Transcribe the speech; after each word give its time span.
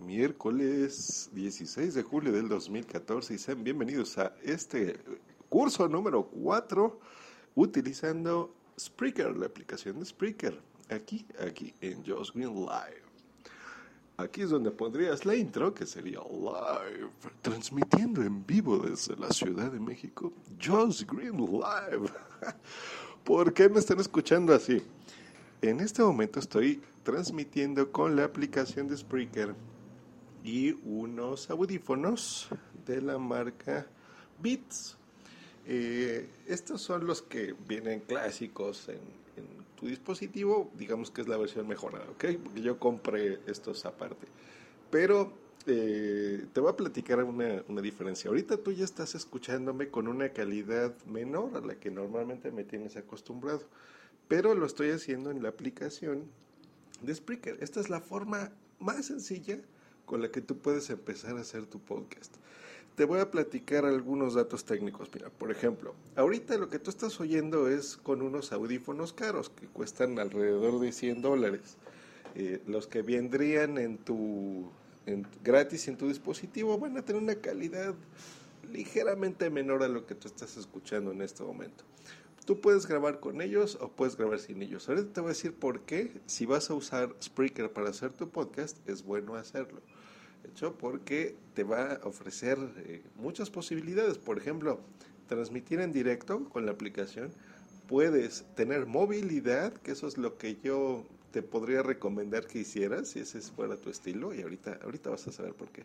miércoles 0.00 1.30
16 1.32 1.94
de 1.94 2.02
julio 2.02 2.32
del 2.32 2.48
2014 2.48 3.34
y 3.34 3.38
sean 3.38 3.62
bienvenidos 3.64 4.18
a 4.18 4.34
este 4.42 4.98
curso 5.48 5.88
número 5.88 6.24
4 6.24 7.00
utilizando 7.54 8.54
Spreaker, 8.78 9.36
la 9.36 9.46
aplicación 9.46 9.98
de 9.98 10.06
Spreaker, 10.06 10.60
aquí, 10.90 11.26
aquí 11.44 11.74
en 11.80 12.04
Josh 12.06 12.30
Green 12.32 12.54
Live. 12.54 13.02
Aquí 14.16 14.42
es 14.42 14.50
donde 14.50 14.70
pondrías 14.70 15.24
la 15.24 15.36
intro, 15.36 15.72
que 15.72 15.86
sería 15.86 16.20
live, 16.20 17.08
transmitiendo 17.40 18.22
en 18.22 18.44
vivo 18.44 18.78
desde 18.78 19.16
la 19.16 19.30
Ciudad 19.30 19.70
de 19.70 19.78
México, 19.78 20.32
Josh 20.60 21.04
Green 21.06 21.36
Live. 21.36 22.10
¿Por 23.24 23.52
qué 23.52 23.68
me 23.68 23.78
están 23.78 24.00
escuchando 24.00 24.54
así? 24.54 24.82
En 25.62 25.80
este 25.80 26.02
momento 26.02 26.40
estoy 26.40 26.80
transmitiendo 27.02 27.90
con 27.90 28.16
la 28.16 28.24
aplicación 28.24 28.88
de 28.88 28.96
Spreaker 28.96 29.54
y 30.48 30.72
unos 30.82 31.50
audífonos 31.50 32.48
de 32.86 33.02
la 33.02 33.18
marca 33.18 33.86
Beats. 34.42 34.96
Eh, 35.66 36.26
estos 36.46 36.80
son 36.80 37.06
los 37.06 37.20
que 37.20 37.54
vienen 37.68 38.00
clásicos 38.00 38.88
en, 38.88 39.18
tu 39.78 39.86
dispositivo, 39.86 40.72
digamos 40.76 41.12
que 41.12 41.20
es 41.20 41.28
la 41.28 41.36
versión 41.36 41.68
mejorada, 41.68 42.04
¿ok? 42.10 42.24
Porque 42.42 42.62
yo 42.62 42.80
compré 42.80 43.38
estos 43.46 43.86
aparte. 43.86 44.26
Pero 44.90 45.32
eh, 45.66 46.46
te 46.52 46.60
voy 46.60 46.72
a 46.72 46.76
platicar 46.76 47.22
una, 47.22 47.62
una, 47.68 47.80
diferencia. 47.80 48.28
Ahorita 48.28 48.56
tú 48.56 48.72
ya 48.72 48.84
estás 48.84 49.14
escuchándome 49.14 49.88
con 49.88 50.08
una 50.08 50.30
calidad 50.30 50.96
menor 51.04 51.56
a 51.56 51.60
la 51.60 51.76
que 51.76 51.92
normalmente 51.92 52.50
me 52.50 52.64
tienes 52.64 52.96
acostumbrado, 52.96 53.62
pero 54.26 54.54
lo 54.54 54.66
estoy 54.66 54.90
haciendo 54.90 55.30
en 55.30 55.44
la 55.44 55.50
aplicación 55.50 56.24
de 57.02 57.14
Spreaker. 57.14 57.58
Esta 57.60 57.78
es 57.78 57.88
la 57.88 58.00
forma 58.00 58.50
más 58.80 59.06
sencilla 59.06 59.60
con 60.08 60.22
la 60.22 60.30
que 60.30 60.40
tú 60.40 60.56
puedes 60.56 60.88
empezar 60.88 61.36
a 61.36 61.42
hacer 61.42 61.66
tu 61.66 61.78
podcast. 61.78 62.34
Te 62.96 63.04
voy 63.04 63.20
a 63.20 63.30
platicar 63.30 63.84
algunos 63.84 64.34
datos 64.34 64.64
técnicos. 64.64 65.10
Mira, 65.14 65.28
por 65.28 65.52
ejemplo, 65.52 65.94
ahorita 66.16 66.56
lo 66.56 66.70
que 66.70 66.78
tú 66.78 66.90
estás 66.90 67.20
oyendo 67.20 67.68
es 67.68 67.98
con 67.98 68.22
unos 68.22 68.50
audífonos 68.50 69.12
caros 69.12 69.50
que 69.50 69.66
cuestan 69.66 70.18
alrededor 70.18 70.80
de 70.80 70.92
100 70.92 71.20
dólares. 71.22 71.76
Eh, 72.34 72.60
los 72.66 72.86
que 72.86 73.02
vendrían 73.02 73.78
en 73.78 73.98
tu 73.98 74.70
gratis 75.44 75.88
en 75.88 75.96
tu 75.96 76.08
dispositivo 76.08 76.78
van 76.78 76.96
a 76.96 77.02
tener 77.02 77.22
una 77.22 77.36
calidad 77.36 77.94
ligeramente 78.72 79.48
menor 79.50 79.82
a 79.82 79.88
lo 79.88 80.06
que 80.06 80.14
tú 80.14 80.28
estás 80.28 80.56
escuchando 80.56 81.12
en 81.12 81.22
este 81.22 81.42
momento. 81.42 81.84
Tú 82.44 82.60
puedes 82.60 82.86
grabar 82.86 83.20
con 83.20 83.42
ellos 83.42 83.76
o 83.80 83.88
puedes 83.88 84.16
grabar 84.16 84.38
sin 84.38 84.62
ellos. 84.62 84.88
Ahorita 84.88 85.12
te 85.12 85.20
voy 85.20 85.28
a 85.28 85.34
decir 85.34 85.52
por 85.52 85.82
qué, 85.82 86.20
si 86.26 86.46
vas 86.46 86.70
a 86.70 86.74
usar 86.74 87.14
Spreaker 87.22 87.70
para 87.72 87.90
hacer 87.90 88.12
tu 88.12 88.30
podcast, 88.30 88.76
es 88.88 89.02
bueno 89.02 89.34
hacerlo. 89.34 89.80
Hecho, 90.48 90.76
porque 90.76 91.34
te 91.54 91.64
va 91.64 91.94
a 91.94 92.06
ofrecer 92.06 92.58
eh, 92.78 93.02
muchas 93.16 93.50
posibilidades. 93.50 94.18
Por 94.18 94.38
ejemplo, 94.38 94.80
transmitir 95.28 95.80
en 95.80 95.92
directo 95.92 96.44
con 96.48 96.66
la 96.66 96.72
aplicación. 96.72 97.30
Puedes 97.86 98.44
tener 98.54 98.86
movilidad, 98.86 99.72
que 99.72 99.92
eso 99.92 100.08
es 100.08 100.18
lo 100.18 100.36
que 100.36 100.56
yo 100.62 101.06
te 101.30 101.42
podría 101.42 101.82
recomendar 101.82 102.46
que 102.46 102.60
hicieras, 102.60 103.08
si 103.08 103.20
ese 103.20 103.40
fuera 103.40 103.76
tu 103.76 103.90
estilo. 103.90 104.34
Y 104.34 104.42
ahorita, 104.42 104.80
ahorita 104.82 105.10
vas 105.10 105.26
a 105.28 105.32
saber 105.32 105.54
por 105.54 105.68
qué. 105.70 105.84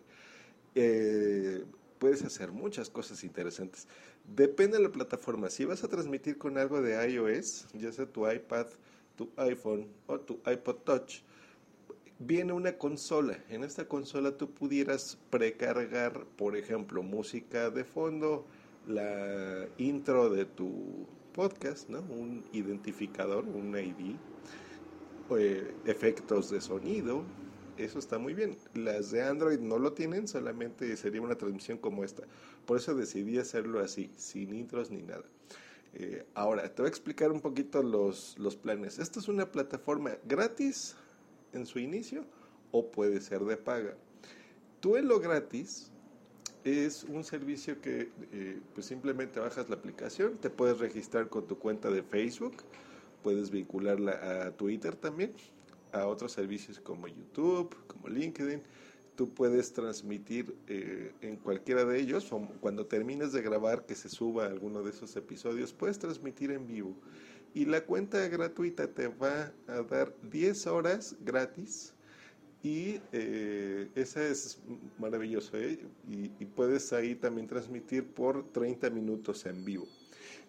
Eh, 0.75 1.63
puedes 1.99 2.23
hacer 2.23 2.51
muchas 2.51 2.89
cosas 2.89 3.23
interesantes. 3.23 3.87
Depende 4.35 4.77
de 4.77 4.83
la 4.83 4.91
plataforma. 4.91 5.49
Si 5.49 5.65
vas 5.65 5.83
a 5.83 5.87
transmitir 5.87 6.37
con 6.37 6.57
algo 6.57 6.81
de 6.81 7.09
iOS, 7.09 7.67
ya 7.73 7.91
sea 7.91 8.05
tu 8.05 8.29
iPad, 8.29 8.67
tu 9.15 9.29
iPhone 9.37 9.87
o 10.07 10.19
tu 10.19 10.39
iPod 10.45 10.75
Touch, 10.83 11.21
viene 12.25 12.53
una 12.53 12.77
consola. 12.77 13.37
En 13.49 13.63
esta 13.63 13.87
consola 13.87 14.37
tú 14.37 14.51
pudieras 14.51 15.17
precargar, 15.29 16.25
por 16.37 16.55
ejemplo, 16.55 17.03
música 17.03 17.69
de 17.69 17.83
fondo, 17.83 18.45
la 18.87 19.67
intro 19.77 20.29
de 20.29 20.45
tu 20.45 21.07
podcast, 21.33 21.89
¿no? 21.89 22.01
un 22.01 22.45
identificador, 22.51 23.45
un 23.45 23.75
ID, 23.77 24.15
eh, 25.37 25.73
efectos 25.85 26.49
de 26.49 26.61
sonido, 26.61 27.23
eso 27.77 27.97
está 27.97 28.19
muy 28.19 28.33
bien. 28.33 28.55
Las 28.73 29.11
de 29.11 29.23
Android 29.23 29.59
no 29.59 29.79
lo 29.79 29.93
tienen, 29.93 30.27
solamente 30.27 30.95
sería 30.95 31.21
una 31.21 31.35
transmisión 31.35 31.77
como 31.77 32.03
esta. 32.03 32.23
Por 32.65 32.77
eso 32.77 32.93
decidí 32.93 33.39
hacerlo 33.39 33.79
así, 33.79 34.11
sin 34.15 34.53
intros 34.53 34.91
ni 34.91 35.01
nada. 35.01 35.23
Eh, 35.95 36.25
ahora, 36.33 36.73
te 36.73 36.81
voy 36.81 36.87
a 36.87 36.89
explicar 36.89 37.31
un 37.31 37.41
poquito 37.41 37.81
los, 37.81 38.37
los 38.37 38.55
planes. 38.55 38.99
Esta 38.99 39.19
es 39.19 39.27
una 39.27 39.51
plataforma 39.51 40.17
gratis 40.25 40.95
en 41.53 41.65
su 41.65 41.79
inicio 41.79 42.25
o 42.71 42.91
puede 42.91 43.21
ser 43.21 43.41
de 43.45 43.57
paga. 43.57 43.95
Tú 44.79 44.97
en 44.97 45.07
lo 45.07 45.19
gratis 45.19 45.91
es 46.63 47.03
un 47.03 47.23
servicio 47.23 47.81
que 47.81 48.09
eh, 48.31 48.59
pues 48.73 48.85
simplemente 48.85 49.39
bajas 49.39 49.69
la 49.69 49.75
aplicación, 49.75 50.37
te 50.37 50.49
puedes 50.49 50.79
registrar 50.79 51.29
con 51.29 51.47
tu 51.47 51.57
cuenta 51.57 51.89
de 51.89 52.03
Facebook, 52.03 52.55
puedes 53.21 53.49
vincularla 53.49 54.45
a 54.45 54.51
Twitter 54.51 54.95
también 54.95 55.33
a 55.93 56.07
otros 56.07 56.31
servicios 56.31 56.79
como 56.79 57.07
YouTube, 57.07 57.75
como 57.87 58.09
LinkedIn. 58.09 58.61
Tú 59.15 59.29
puedes 59.29 59.71
transmitir 59.73 60.55
eh, 60.67 61.13
en 61.21 61.37
cualquiera 61.37 61.85
de 61.85 61.99
ellos, 61.99 62.31
o 62.33 62.47
cuando 62.59 62.87
termines 62.87 63.31
de 63.31 63.43
grabar 63.43 63.85
que 63.85 63.93
se 63.93 64.09
suba 64.09 64.47
alguno 64.47 64.81
de 64.81 64.89
esos 64.89 65.15
episodios, 65.15 65.71
puedes 65.71 65.99
transmitir 65.99 66.49
en 66.49 66.65
vivo. 66.65 66.95
Y 67.53 67.65
la 67.65 67.81
cuenta 67.85 68.27
gratuita 68.27 68.87
te 68.87 69.07
va 69.07 69.51
a 69.67 69.81
dar 69.83 70.13
10 70.31 70.67
horas 70.67 71.15
gratis 71.23 71.93
y 72.63 72.99
eh, 73.11 73.89
esa 73.93 74.25
es 74.25 74.57
maravilloso. 74.97 75.57
¿eh? 75.57 75.79
Y, 76.09 76.45
puedes 76.45 76.93
ahí 76.93 77.13
también 77.15 77.47
transmitir 77.47 78.07
por 78.07 78.51
30 78.51 78.89
minutos 78.89 79.45
en 79.45 79.63
vivo. 79.65 79.87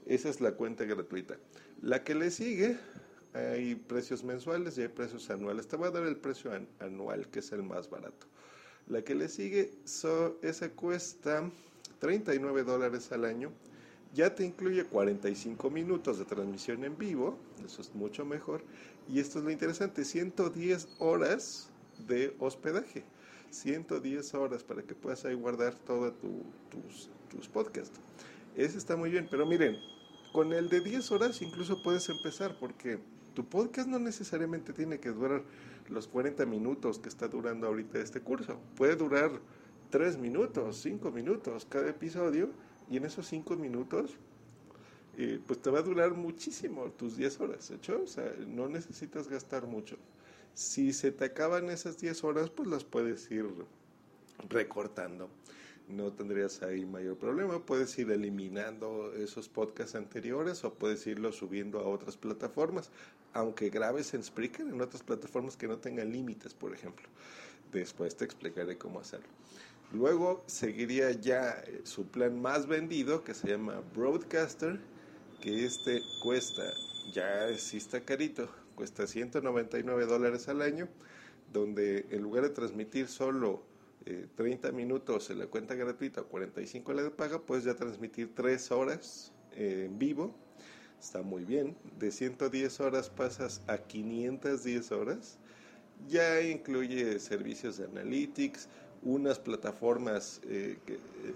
Esa 0.06 0.28
es 0.28 0.40
la 0.40 0.52
cuenta 0.52 0.84
gratuita. 0.84 1.36
La 1.82 2.04
que 2.04 2.14
le 2.14 2.30
sigue 2.30 2.78
hay 3.34 3.74
precios 3.74 4.22
mensuales 4.22 4.78
y 4.78 4.82
hay 4.82 4.88
precios 4.88 5.28
anuales. 5.28 5.66
Te 5.66 5.76
voy 5.76 5.88
a 5.88 5.90
dar 5.90 6.04
el 6.04 6.16
precio 6.16 6.52
anual, 6.78 7.28
que 7.28 7.40
es 7.40 7.50
el 7.52 7.64
más 7.64 7.90
barato. 7.90 8.26
La 8.86 9.02
que 9.02 9.14
le 9.14 9.28
sigue, 9.28 9.72
so, 9.84 10.38
esa 10.42 10.70
cuesta 10.70 11.50
39 11.98 12.62
dólares 12.62 13.10
al 13.10 13.24
año. 13.24 13.50
Ya 14.14 14.34
te 14.34 14.44
incluye 14.44 14.84
45 14.84 15.70
minutos 15.70 16.18
de 16.18 16.24
transmisión 16.24 16.84
en 16.84 16.96
vivo, 16.96 17.36
eso 17.66 17.82
es 17.82 17.92
mucho 17.94 18.24
mejor. 18.24 18.62
Y 19.08 19.18
esto 19.18 19.40
es 19.40 19.44
lo 19.44 19.50
interesante, 19.50 20.04
110 20.04 20.88
horas 21.00 21.68
de 22.06 22.34
hospedaje. 22.38 23.02
110 23.50 24.34
horas 24.34 24.62
para 24.62 24.82
que 24.82 24.94
puedas 24.94 25.24
ahí 25.24 25.34
guardar 25.34 25.74
todos 25.74 26.14
tus, 26.70 27.10
tus 27.28 27.48
podcasts. 27.48 28.00
Ese 28.56 28.78
está 28.78 28.96
muy 28.96 29.10
bien, 29.10 29.26
pero 29.28 29.46
miren, 29.46 29.76
con 30.32 30.52
el 30.52 30.68
de 30.68 30.80
10 30.80 31.10
horas 31.10 31.42
incluso 31.42 31.82
puedes 31.82 32.08
empezar 32.08 32.56
porque 32.58 33.00
tu 33.34 33.44
podcast 33.44 33.88
no 33.88 33.98
necesariamente 33.98 34.72
tiene 34.72 35.00
que 35.00 35.10
durar 35.10 35.42
los 35.88 36.06
40 36.06 36.46
minutos 36.46 37.00
que 37.00 37.08
está 37.08 37.26
durando 37.26 37.66
ahorita 37.66 37.98
este 37.98 38.20
curso. 38.20 38.60
Puede 38.76 38.94
durar 38.94 39.32
3 39.90 40.18
minutos, 40.18 40.76
5 40.82 41.10
minutos 41.10 41.66
cada 41.68 41.90
episodio 41.90 42.50
y 42.90 42.96
en 42.96 43.04
esos 43.04 43.26
5 43.26 43.56
minutos 43.56 44.12
eh, 45.16 45.40
pues 45.46 45.60
te 45.60 45.70
va 45.70 45.78
a 45.78 45.82
durar 45.82 46.14
muchísimo 46.14 46.90
tus 46.90 47.16
10 47.16 47.40
horas, 47.40 47.70
¿hecho? 47.70 48.02
O 48.02 48.06
sea, 48.06 48.32
no 48.46 48.68
necesitas 48.68 49.28
gastar 49.28 49.66
mucho. 49.66 49.96
Si 50.54 50.92
se 50.92 51.12
te 51.12 51.24
acaban 51.24 51.70
esas 51.70 51.98
10 51.98 52.24
horas, 52.24 52.50
pues 52.50 52.68
las 52.68 52.84
puedes 52.84 53.30
ir 53.30 53.46
recortando 54.48 55.28
no 55.88 56.12
tendrías 56.12 56.62
ahí 56.62 56.84
mayor 56.84 57.16
problema. 57.16 57.64
Puedes 57.64 57.98
ir 57.98 58.10
eliminando 58.10 59.12
esos 59.14 59.48
podcasts 59.48 59.94
anteriores 59.94 60.64
o 60.64 60.74
puedes 60.74 61.06
irlo 61.06 61.32
subiendo 61.32 61.80
a 61.80 61.88
otras 61.88 62.16
plataformas, 62.16 62.90
aunque 63.32 63.70
grabes 63.70 64.14
en 64.14 64.22
Spreaker 64.22 64.66
en 64.66 64.80
otras 64.80 65.02
plataformas 65.02 65.56
que 65.56 65.68
no 65.68 65.78
tengan 65.78 66.10
límites, 66.12 66.54
por 66.54 66.72
ejemplo. 66.72 67.06
Después 67.72 68.16
te 68.16 68.24
explicaré 68.24 68.78
cómo 68.78 69.00
hacerlo. 69.00 69.28
Luego 69.92 70.42
seguiría 70.46 71.12
ya 71.12 71.62
eh, 71.66 71.82
su 71.84 72.06
plan 72.06 72.40
más 72.40 72.66
vendido 72.66 73.22
que 73.22 73.34
se 73.34 73.48
llama 73.48 73.82
Broadcaster, 73.94 74.80
que 75.40 75.64
este 75.64 76.02
cuesta, 76.22 76.62
ya 77.12 77.56
sí 77.56 77.76
está 77.76 78.00
carito, 78.00 78.48
cuesta 78.74 79.06
199 79.06 80.06
dólares 80.06 80.48
al 80.48 80.62
año, 80.62 80.88
donde 81.52 82.06
en 82.10 82.22
lugar 82.22 82.42
de 82.42 82.50
transmitir 82.50 83.08
solo 83.08 83.62
30 84.36 84.68
eh, 84.68 84.72
minutos 84.72 85.30
en 85.30 85.38
la 85.38 85.46
cuenta 85.46 85.74
gratuita, 85.74 86.22
45 86.22 86.90
en 86.90 86.96
la 86.96 87.02
de 87.04 87.10
paga, 87.10 87.40
puedes 87.40 87.64
ya 87.64 87.74
transmitir 87.74 88.34
3 88.34 88.70
horas 88.72 89.32
eh, 89.52 89.84
en 89.86 89.98
vivo. 89.98 90.34
Está 91.00 91.22
muy 91.22 91.44
bien. 91.44 91.76
De 91.98 92.10
110 92.10 92.80
horas 92.80 93.10
pasas 93.10 93.62
a 93.66 93.78
510 93.78 94.92
horas. 94.92 95.38
Ya 96.08 96.40
incluye 96.40 97.18
servicios 97.18 97.76
de 97.76 97.84
analytics, 97.84 98.68
unas 99.04 99.38
plataformas 99.38 100.40
eh, 100.44 100.78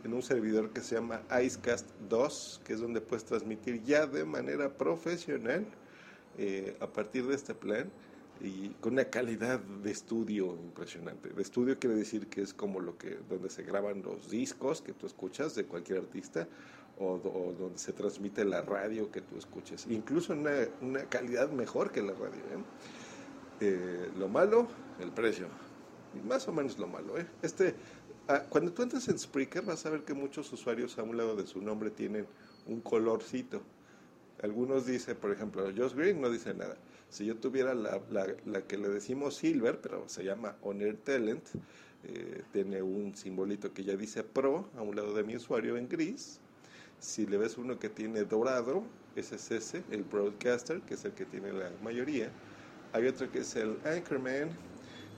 en 0.05 0.15
un 0.15 0.23
servidor 0.23 0.71
que 0.71 0.81
se 0.81 0.95
llama 0.95 1.23
Icecast 1.43 1.87
2, 2.09 2.63
que 2.65 2.73
es 2.73 2.81
donde 2.81 3.01
puedes 3.01 3.25
transmitir 3.25 3.83
ya 3.85 4.07
de 4.07 4.25
manera 4.25 4.73
profesional 4.73 5.67
a 6.81 6.87
partir 6.87 7.27
de 7.27 7.35
este 7.35 7.53
plan. 7.53 7.91
y 8.41 8.69
con 8.81 8.93
una 8.93 9.07
calidad 9.07 9.59
de 9.59 9.91
estudio 9.91 10.55
impresionante. 10.63 11.31
De 11.31 11.43
estudio 11.43 11.77
quiere 11.81 11.97
decir 11.97 12.29
que 12.29 12.43
es 12.43 12.55
como 12.55 12.79
lo 12.79 12.97
que 12.97 13.19
donde 13.29 13.51
se 13.51 13.65
graban 13.65 14.03
los 14.03 14.31
discos 14.31 14.81
que 14.81 14.93
tú 14.93 15.07
escuchas 15.07 15.57
de 15.57 15.65
cualquier 15.65 15.99
artista 15.99 16.47
o, 17.01 17.19
donde 17.59 17.79
se 17.79 17.93
transmite 17.93 18.45
la 18.45 18.63
radio 18.63 19.11
que 19.11 19.21
tú 19.21 19.37
escuches, 19.39 19.87
incluso 19.89 20.33
una, 20.33 20.53
una 20.81 21.05
calidad 21.05 21.51
mejor 21.51 21.93
que 21.93 22.03
la 22.03 22.13
radio. 22.13 22.41
¿eh? 22.41 22.63
Eh, 23.61 24.11
lo 24.19 24.29
malo, 24.29 24.69
el 25.01 25.11
precio, 25.11 25.47
más 26.27 26.47
o 26.49 26.53
menos 26.53 26.79
lo 26.79 26.87
malo. 26.87 27.19
¿eh? 27.19 27.27
Este, 27.43 27.75
ah, 28.29 28.45
cuando 28.49 28.73
tú 28.73 28.83
entras 28.83 29.09
en 29.09 29.19
Spreaker 29.19 29.63
vas 29.63 29.85
a 29.87 29.91
ver 29.91 30.05
que 30.05 30.15
muchos 30.15 30.53
usuarios 30.53 30.99
a 30.99 31.03
un 31.03 31.17
lado 31.17 31.37
de 31.37 31.47
su 31.47 31.61
nombre 31.61 31.91
tienen 31.91 32.27
un 32.67 32.81
colorcito. 32.81 33.63
Algunos 34.43 34.87
dicen, 34.87 35.17
por 35.17 35.33
ejemplo, 35.33 35.65
Josh 35.77 35.95
Green 35.95 36.21
no 36.21 36.31
dice 36.31 36.55
nada. 36.55 36.77
Si 37.09 37.25
yo 37.25 37.37
tuviera 37.37 37.75
la, 37.75 38.01
la, 38.11 38.63
que 38.63 38.79
le 38.79 38.89
decimos 38.89 39.37
Silver, 39.37 39.81
pero 39.81 40.09
se 40.09 40.23
llama 40.23 40.57
Honor 40.63 40.97
Talent, 41.03 41.45
eh, 42.05 42.43
tiene 42.53 42.83
un 42.83 43.17
simbolito 43.17 43.73
que 43.73 43.83
ya 43.83 43.97
dice 43.97 44.23
Pro 44.23 44.69
a 44.77 44.83
un 44.83 44.95
lado 44.95 45.15
de 45.15 45.25
mi 45.25 45.35
usuario 45.35 45.77
en 45.77 45.89
gris. 45.89 46.39
Si 47.01 47.27
le 47.27 47.39
ves 47.39 47.59
uno 47.59 47.79
que 47.79 47.89
tiene 47.89 48.25
dorado, 48.25 48.85
ese 49.17 49.37
es 49.37 49.51
ese, 49.51 49.83
el 49.91 50.05
Broadcaster, 50.05 50.81
que 50.83 50.95
es 50.95 51.05
el 51.05 51.13
que 51.13 51.25
tiene 51.25 51.53
la 51.53 51.71
mayoría. 51.83 52.31
Hay 52.93 53.07
otro 53.07 53.31
que 53.31 53.41
es 53.41 53.57
el 53.57 53.79
Anchorman, 53.85 54.51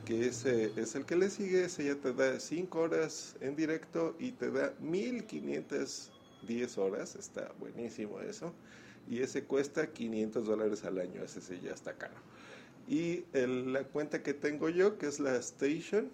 que 0.04 0.26
ese 0.26 0.72
es 0.76 0.94
el 0.94 1.04
que 1.04 1.16
le 1.16 1.30
sigue, 1.30 1.64
ese 1.64 1.84
ya 1.84 1.94
te 1.96 2.12
da 2.12 2.38
5 2.38 2.78
horas 2.78 3.36
en 3.40 3.56
directo 3.56 4.16
y 4.18 4.32
te 4.32 4.50
da 4.50 4.74
1510 4.80 6.78
horas, 6.78 7.16
está 7.16 7.52
buenísimo 7.58 8.20
eso 8.20 8.52
y 9.08 9.20
ese 9.20 9.44
cuesta 9.44 9.92
500 9.92 10.46
dólares 10.46 10.84
al 10.84 10.98
año, 10.98 11.22
ese 11.22 11.40
sí 11.40 11.60
ya 11.62 11.72
está 11.72 11.94
caro. 11.96 12.14
Y 12.88 13.24
la 13.32 13.84
cuenta 13.84 14.22
que 14.22 14.34
tengo 14.34 14.68
yo, 14.68 14.98
que 14.98 15.06
es 15.06 15.20
la 15.20 15.36
Station, 15.36 16.10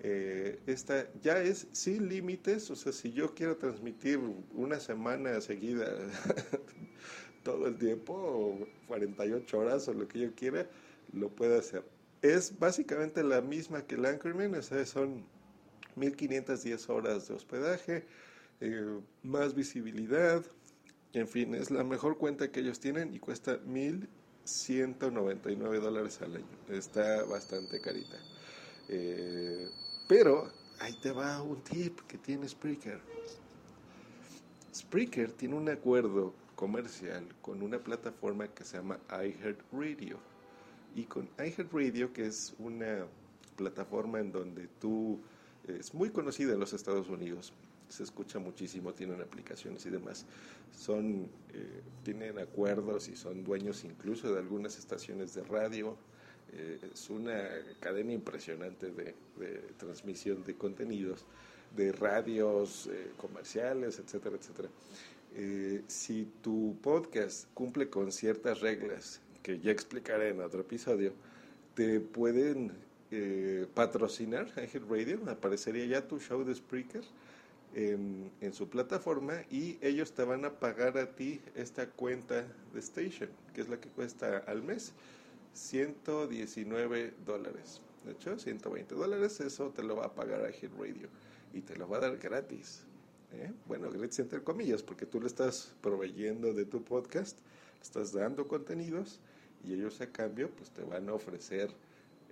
eh, 0.00 0.60
esta 0.66 1.08
ya 1.22 1.40
es 1.40 1.68
sin 1.72 2.08
límites, 2.08 2.70
o 2.70 2.76
sea, 2.76 2.92
si 2.92 3.12
yo 3.12 3.34
quiero 3.34 3.56
transmitir 3.56 4.18
una 4.52 4.80
semana 4.80 5.40
seguida 5.40 5.86
todo 7.44 7.66
el 7.68 7.76
tiempo, 7.78 8.12
o 8.14 8.68
48 8.88 9.58
horas, 9.58 9.88
o 9.88 9.94
lo 9.94 10.08
que 10.08 10.20
yo 10.20 10.34
quiera, 10.34 10.68
lo 11.12 11.30
puedo 11.30 11.58
hacer. 11.58 11.93
Es 12.24 12.58
básicamente 12.58 13.22
la 13.22 13.40
misma 13.42 13.82
que 13.82 13.94
el 13.96 14.06
Anchorman, 14.06 14.54
o 14.54 14.62
sea, 14.62 14.86
son 14.86 15.26
1510 15.96 16.88
horas 16.88 17.28
de 17.28 17.34
hospedaje, 17.34 18.06
eh, 18.62 18.98
más 19.22 19.54
visibilidad, 19.54 20.42
en 21.12 21.28
fin, 21.28 21.54
es 21.54 21.70
la 21.70 21.84
mejor 21.84 22.16
cuenta 22.16 22.50
que 22.50 22.60
ellos 22.60 22.80
tienen 22.80 23.12
y 23.12 23.18
cuesta 23.18 23.60
1.199 23.66 25.80
dólares 25.80 26.22
al 26.22 26.36
año. 26.36 26.46
Está 26.70 27.24
bastante 27.24 27.78
carita. 27.82 28.16
Eh, 28.88 29.68
pero 30.08 30.50
ahí 30.80 30.98
te 31.02 31.12
va 31.12 31.42
un 31.42 31.62
tip 31.62 32.00
que 32.08 32.16
tiene 32.16 32.48
Spreaker. 32.48 33.02
Spreaker 34.74 35.30
tiene 35.32 35.56
un 35.56 35.68
acuerdo 35.68 36.32
comercial 36.56 37.28
con 37.42 37.62
una 37.62 37.80
plataforma 37.80 38.48
que 38.48 38.64
se 38.64 38.78
llama 38.78 38.98
iHeartRadio. 39.10 40.33
Y 40.94 41.04
con 41.04 41.28
iHeartRadio, 41.38 42.12
que 42.12 42.26
es 42.26 42.54
una 42.58 43.06
plataforma 43.56 44.20
en 44.20 44.32
donde 44.32 44.68
tú 44.80 45.20
es 45.66 45.94
muy 45.94 46.10
conocida 46.10 46.52
en 46.52 46.60
los 46.60 46.72
Estados 46.72 47.08
Unidos, 47.08 47.52
se 47.88 48.02
escucha 48.02 48.38
muchísimo, 48.38 48.92
tienen 48.92 49.20
aplicaciones 49.20 49.84
y 49.86 49.90
demás. 49.90 50.26
Son, 50.76 51.28
eh, 51.52 51.80
tienen 52.02 52.38
acuerdos 52.38 53.08
y 53.08 53.16
son 53.16 53.44
dueños 53.44 53.84
incluso 53.84 54.32
de 54.32 54.40
algunas 54.40 54.78
estaciones 54.78 55.34
de 55.34 55.44
radio. 55.44 55.96
Eh, 56.52 56.78
es 56.92 57.10
una 57.10 57.48
cadena 57.80 58.12
impresionante 58.12 58.90
de, 58.90 59.14
transmisión 59.76 60.44
de 60.44 60.54
contenidos, 60.54 61.24
de 61.76 61.92
radios 61.92 62.88
eh, 62.92 63.12
comerciales, 63.16 63.98
etcétera, 63.98 64.36
etcétera. 64.36 64.68
si 65.88 66.28
tu 66.42 66.76
podcast 66.80 67.48
cumple 67.54 67.88
con 67.88 68.12
ciertas 68.12 68.60
reglas 68.60 69.20
que 69.44 69.60
ya 69.60 69.70
explicaré 69.70 70.30
en 70.30 70.40
otro 70.40 70.62
episodio, 70.62 71.12
te 71.76 72.00
pueden 72.00 72.72
patrocinar 73.74 74.48
Angel 74.56 74.88
Radio, 74.88 75.20
aparecería 75.28 75.84
ya 75.86 76.08
tu 76.08 76.18
show 76.18 76.42
de 76.44 76.54
Spreaker 76.54 77.04
en, 77.74 78.52
su 78.52 78.68
plataforma 78.68 79.42
y 79.50 79.78
ellos 79.80 80.12
te 80.12 80.24
van 80.24 80.44
a 80.44 80.58
pagar 80.58 80.96
a 80.98 81.14
ti 81.14 81.40
esta 81.54 81.88
cuenta 81.88 82.46
de 82.72 82.80
Station, 82.80 83.28
que 83.52 83.60
es 83.60 83.68
la 83.68 83.80
que 83.80 83.88
cuesta 83.88 84.38
al 84.46 84.62
mes 84.62 84.92
119 85.52 87.14
dólares. 87.24 87.80
De 88.04 88.12
hecho, 88.12 88.38
120 88.38 88.94
dólares, 88.94 89.40
eso 89.40 89.70
te 89.70 89.82
lo 89.82 89.96
va 89.96 90.06
a 90.06 90.14
pagar 90.14 90.50
Hit 90.52 90.72
Radio 90.78 91.08
y 91.52 91.60
te 91.60 91.76
lo 91.76 91.88
va 91.88 91.98
a 91.98 92.00
dar 92.00 92.16
gratis. 92.18 92.84
¿eh? 93.32 93.52
Bueno, 93.66 93.90
gratis 93.90 94.18
entre 94.20 94.42
comillas, 94.42 94.82
porque 94.82 95.06
tú 95.06 95.20
le 95.20 95.26
estás 95.26 95.74
proveyendo 95.80 96.52
de 96.52 96.64
tu 96.64 96.82
podcast, 96.82 97.38
estás 97.82 98.12
dando 98.12 98.46
contenidos 98.46 99.20
y 99.64 99.74
ellos 99.74 100.00
a 100.00 100.10
cambio 100.10 100.50
pues 100.50 100.70
te 100.70 100.82
van 100.82 101.08
a 101.08 101.14
ofrecer 101.14 101.70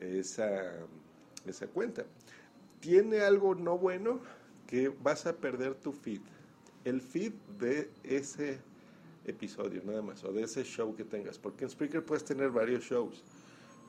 esa, 0.01 0.75
esa 1.47 1.67
cuenta. 1.67 2.05
¿Tiene 2.81 3.21
algo 3.21 3.55
no 3.55 3.79
bueno? 3.79 4.21
que 4.73 4.89
vas 4.89 5.27
a 5.27 5.37
perder 5.37 5.75
tu 5.75 5.93
feed. 5.93 6.23
El 6.87 7.03
feed 7.03 7.35
de 7.59 7.91
ese 8.05 8.59
episodio, 9.27 9.83
nada 9.85 10.01
más, 10.01 10.25
o 10.25 10.33
de 10.33 10.45
ese 10.45 10.65
show 10.65 10.97
que 10.97 11.05
tengas. 11.05 11.39
Porque 11.39 11.65
en 11.65 11.71
Spreaker 11.71 12.03
puedes 12.03 12.25
tener 12.25 12.49
varios 12.49 12.83
shows. 12.83 13.23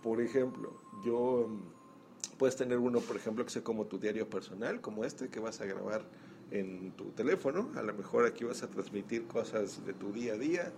Por 0.01 0.19
ejemplo, 0.19 0.77
yo 1.05 1.47
mm, 1.47 2.37
puedes 2.37 2.57
tener 2.57 2.79
uno, 2.79 2.99
por 2.99 3.15
ejemplo, 3.15 3.45
que 3.45 3.51
sea 3.51 3.63
como 3.63 3.85
tu 3.85 3.97
diario 3.97 4.29
personal, 4.29 4.81
como 4.81 5.05
este 5.05 5.29
que 5.29 5.39
vas 5.39 5.61
a 5.61 5.65
grabar 5.65 6.03
en 6.51 6.91
tu 6.97 7.11
teléfono. 7.11 7.71
A 7.77 7.81
lo 7.81 7.93
mejor 7.93 8.25
aquí 8.25 8.43
vas 8.43 8.61
a 8.61 8.69
transmitir 8.69 9.25
cosas 9.25 9.85
de 9.85 9.93
tu 9.93 10.11
día 10.11 10.33
a 10.33 10.37
día. 10.37 10.73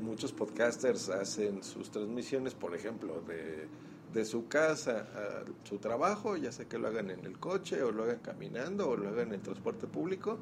Muchos 0.00 0.32
podcasters 0.32 1.08
hacen 1.08 1.62
sus 1.62 1.90
transmisiones, 1.90 2.54
por 2.54 2.74
ejemplo, 2.74 3.22
de 3.22 3.68
de 4.12 4.24
su 4.24 4.46
casa 4.46 5.06
a 5.14 5.44
su 5.66 5.78
trabajo, 5.78 6.36
ya 6.36 6.52
sea 6.52 6.66
que 6.66 6.78
lo 6.78 6.88
hagan 6.88 7.10
en 7.10 7.24
el 7.24 7.38
coche 7.38 7.82
o 7.82 7.92
lo 7.92 8.04
hagan 8.04 8.20
caminando 8.20 8.88
o 8.88 8.96
lo 8.96 9.08
hagan 9.08 9.28
en 9.28 9.34
el 9.34 9.40
transporte 9.40 9.86
público, 9.86 10.38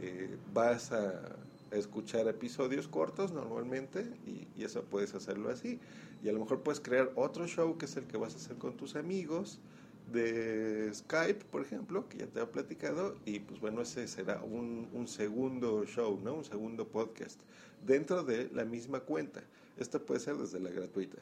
eh, 0.00 0.36
vas 0.52 0.92
a 0.92 1.36
escuchar 1.70 2.26
episodios 2.28 2.88
cortos 2.88 3.32
normalmente 3.32 4.04
y, 4.26 4.48
y, 4.56 4.64
eso 4.64 4.82
puedes 4.84 5.14
hacerlo 5.14 5.50
así. 5.50 5.80
Y 6.22 6.28
a 6.28 6.32
lo 6.32 6.40
mejor 6.40 6.62
puedes 6.62 6.80
crear 6.80 7.12
otro 7.16 7.46
show 7.46 7.76
que 7.78 7.86
es 7.86 7.96
el 7.96 8.06
que 8.06 8.16
vas 8.16 8.34
a 8.34 8.36
hacer 8.36 8.56
con 8.56 8.76
tus 8.76 8.96
amigos 8.96 9.60
de 10.12 10.92
Skype, 10.92 11.44
por 11.46 11.62
ejemplo, 11.62 12.08
que 12.08 12.18
ya 12.18 12.26
te 12.26 12.40
he 12.40 12.46
platicado, 12.46 13.16
y 13.24 13.40
pues 13.40 13.60
bueno, 13.60 13.80
ese 13.80 14.06
será 14.06 14.42
un, 14.42 14.88
un 14.92 15.06
segundo 15.08 15.84
show, 15.86 16.20
¿no? 16.22 16.34
Un 16.34 16.44
segundo 16.44 16.86
podcast 16.88 17.40
dentro 17.84 18.22
de 18.22 18.50
la 18.52 18.64
misma 18.64 19.00
cuenta. 19.00 19.42
Esto 19.76 20.04
puede 20.04 20.20
ser 20.20 20.36
desde 20.36 20.60
la 20.60 20.70
gratuita 20.70 21.18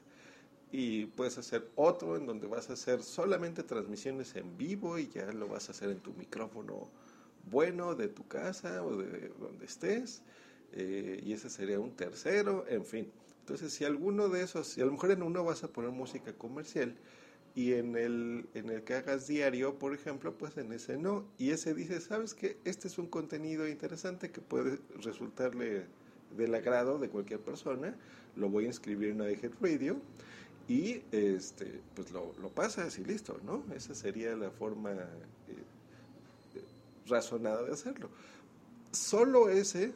y 0.73 1.05
puedes 1.05 1.37
hacer 1.37 1.69
otro 1.77 2.17
en 2.17 2.27
donde 2.27 2.47
vas 2.47 2.71
a 2.71 2.73
hacer 2.73 3.03
solamente 3.03 3.63
transmisiones 3.63 4.35
en 4.37 4.57
vivo 4.57 4.99
y 4.99 5.09
ya 5.09 5.31
lo 5.33 5.47
vas 5.47 5.69
a 5.69 5.73
hacer 5.73 5.91
en 5.91 6.01
tu 6.01 6.15
micrófono 6.15 6.89
bueno 7.51 7.95
de 7.95 8.09
tu 8.09 8.27
casa 8.27 8.83
o 8.83 8.97
de 8.97 9.29
donde 9.39 9.67
estés 9.67 10.23
eh, 10.73 11.21
y 11.23 11.35
ese 11.35 11.51
sería 11.51 11.79
un 11.79 11.95
tercero, 11.95 12.65
en 12.67 12.87
fin. 12.87 13.13
Entonces 13.41 13.75
si 13.75 13.85
alguno 13.85 14.31
de 14.31 14.43
esos, 14.43 14.67
si 14.69 14.81
a 14.81 14.87
lo 14.87 14.93
mejor 14.93 15.11
en 15.11 15.23
uno 15.23 15.45
vas 15.45 15.63
a 15.63 15.69
poner 15.69 15.91
música 15.91 16.33
comercial 16.33 16.97
y 17.55 17.75
en 17.75 17.95
el, 17.97 18.49
en 18.55 18.71
el 18.71 18.83
que 18.83 18.95
hagas 18.95 19.27
diario, 19.27 19.79
por 19.79 19.93
ejemplo, 19.93 20.39
pues 20.39 20.57
en 20.57 20.73
ese 20.73 20.97
no. 20.97 21.27
Y 21.37 21.51
ese 21.51 21.75
dice, 21.75 22.01
¿sabes 22.01 22.33
que 22.33 22.57
Este 22.65 22.89
es 22.89 22.97
un 22.97 23.09
contenido 23.09 23.69
interesante 23.69 24.31
que 24.31 24.41
puede 24.41 24.79
resultarle 25.01 25.85
del 26.37 26.55
agrado 26.55 26.99
de 26.99 27.09
cualquier 27.09 27.41
persona. 27.41 27.95
Lo 28.37 28.49
voy 28.49 28.65
a 28.65 28.69
inscribir 28.69 29.11
en 29.11 29.21
iHead 29.21 29.53
Radio 29.61 29.97
y 30.69 31.03
este, 31.13 31.81
pues 31.95 32.11
lo, 32.13 32.33
lo 32.41 32.49
pasas 32.49 32.99
y 32.99 33.05
listo, 33.05 33.39
¿no? 33.45 33.65
Esa 33.75 33.95
sería 33.95 34.35
la 34.37 34.51
forma 34.51 34.93
eh, 34.93 34.97
razonada 37.07 37.63
de 37.63 37.73
hacerlo. 37.73 38.09
Solo 38.93 39.49
ese 39.49 39.93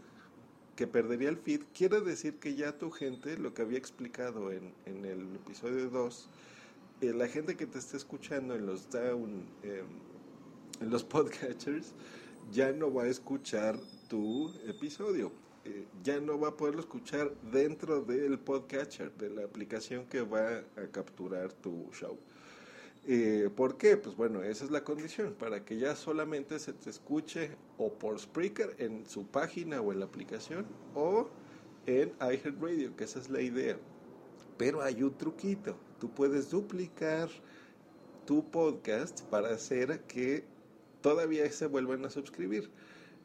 que 0.74 0.86
perdería 0.86 1.30
el 1.30 1.38
feed 1.38 1.62
quiere 1.74 2.00
decir 2.00 2.38
que 2.38 2.54
ya 2.54 2.76
tu 2.76 2.90
gente, 2.90 3.38
lo 3.38 3.54
que 3.54 3.62
había 3.62 3.78
explicado 3.78 4.52
en, 4.52 4.74
en 4.84 5.04
el 5.04 5.36
episodio 5.36 5.88
2, 5.88 6.28
eh, 7.00 7.12
la 7.12 7.28
gente 7.28 7.56
que 7.56 7.66
te 7.66 7.78
está 7.78 7.96
escuchando 7.96 8.54
en 8.54 8.66
los 8.66 8.90
down, 8.90 9.46
em, 9.62 9.86
en 10.80 10.90
los 10.90 11.04
podcatchers, 11.14 11.92
ya 12.52 12.72
no 12.72 12.92
va 12.92 13.04
a 13.04 13.08
escuchar 13.08 13.78
tu 14.08 14.52
episodio 14.66 15.32
eh, 15.66 15.84
ya 16.04 16.20
no 16.20 16.38
va 16.38 16.48
a 16.48 16.56
poderlo 16.56 16.80
escuchar 16.80 17.32
dentro 17.50 18.00
del 18.00 18.38
podcatcher, 18.38 19.12
de 19.16 19.30
la 19.30 19.42
aplicación 19.42 20.06
que 20.06 20.22
va 20.22 20.58
a 20.76 20.86
capturar 20.92 21.52
tu 21.52 21.90
show. 21.92 22.16
Eh, 23.08 23.50
¿Por 23.54 23.76
qué? 23.76 23.96
Pues 23.96 24.14
bueno, 24.14 24.44
esa 24.44 24.64
es 24.64 24.70
la 24.70 24.84
condición, 24.84 25.34
para 25.34 25.64
que 25.64 25.76
ya 25.76 25.96
solamente 25.96 26.60
se 26.60 26.72
te 26.72 26.90
escuche 26.90 27.50
o 27.78 27.92
por 27.92 28.18
Spreaker 28.20 28.76
en 28.78 29.06
su 29.06 29.26
página 29.26 29.80
o 29.80 29.92
en 29.92 29.98
la 29.98 30.06
aplicación 30.06 30.66
o 30.94 31.28
en 31.86 32.12
iHeartRadio, 32.20 32.94
que 32.94 33.04
esa 33.04 33.18
es 33.18 33.28
la 33.28 33.42
idea. 33.42 33.76
Pero 34.56 34.82
hay 34.82 35.02
un 35.02 35.18
truquito, 35.18 35.76
tú 35.98 36.10
puedes 36.10 36.50
duplicar 36.50 37.28
tu 38.24 38.48
podcast 38.50 39.22
para 39.22 39.50
hacer 39.50 40.00
que 40.02 40.44
todavía 41.00 41.50
se 41.50 41.66
vuelvan 41.66 42.04
a 42.04 42.10
suscribir. 42.10 42.70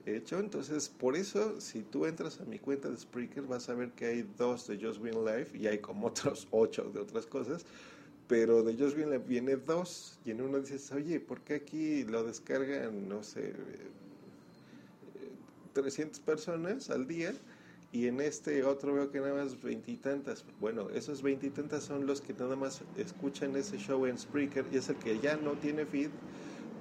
Hecho, 0.06 0.40
entonces 0.40 0.90
por 0.90 1.16
eso 1.16 1.62
si 1.62 1.84
tú 1.84 2.06
entras 2.08 2.42
a 2.42 2.46
mi 2.46 2.58
cuenta 2.58 2.90
de 2.90 2.98
Spreaker 2.98 3.44
vas 3.44 3.70
a 3.70 3.76
ver 3.76 3.92
que 3.94 4.06
hay 4.08 4.24
dos 4.24 4.66
de 4.68 4.78
Just 4.84 5.00
Green 5.00 5.24
Life 5.24 5.56
y 5.58 5.68
hay 5.68 5.80
como 5.80 6.08
otros 6.08 6.48
ocho 6.52 6.90
de 6.92 7.00
otras 7.00 7.28
cosas, 7.28 7.66
pero 8.28 8.64
de 8.64 8.76
Just 8.78 8.96
Green 8.96 9.12
Life 9.12 9.26
viene 9.28 9.58
dos 9.58 10.20
y 10.26 10.32
en 10.32 10.42
uno 10.42 10.60
dices, 10.60 10.92
oye, 10.92 11.20
¿por 11.20 11.42
qué 11.44 11.56
aquí 11.56 12.04
lo 12.06 12.24
descargan, 12.24 13.08
no 13.08 13.22
sé, 13.24 13.54
300 15.74 16.20
personas 16.20 16.90
al 16.90 17.08
día? 17.08 17.34
Y 17.92 18.08
en 18.08 18.22
este 18.22 18.64
otro 18.64 18.94
veo 18.94 19.12
que 19.12 19.20
nada 19.20 19.34
más 19.44 19.62
veintitantas. 19.62 20.46
Bueno, 20.60 20.90
esos 20.92 21.22
veintitantas 21.22 21.84
son 21.84 22.06
los 22.06 22.22
que 22.22 22.34
nada 22.34 22.56
más 22.56 22.86
escuchan 22.96 23.56
ese 23.58 23.78
show 23.78 24.06
en 24.06 24.18
Spreaker 24.18 24.68
y 24.72 24.78
es 24.78 24.90
el 24.90 24.98
que 24.98 25.20
ya 25.20 25.36
no 25.38 25.58
tiene 25.60 25.86
feed 25.86 26.12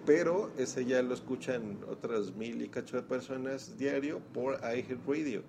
pero 0.07 0.51
ese 0.57 0.85
ya 0.85 1.03
lo 1.03 1.15
escuchan 1.15 1.79
otras 1.89 2.35
mil 2.35 2.63
y 2.63 2.69
cacho 2.69 2.97
de 2.97 3.03
personas 3.03 3.79
diario 3.79 4.21
por 4.33 4.61
iHeartRadio. 4.63 5.43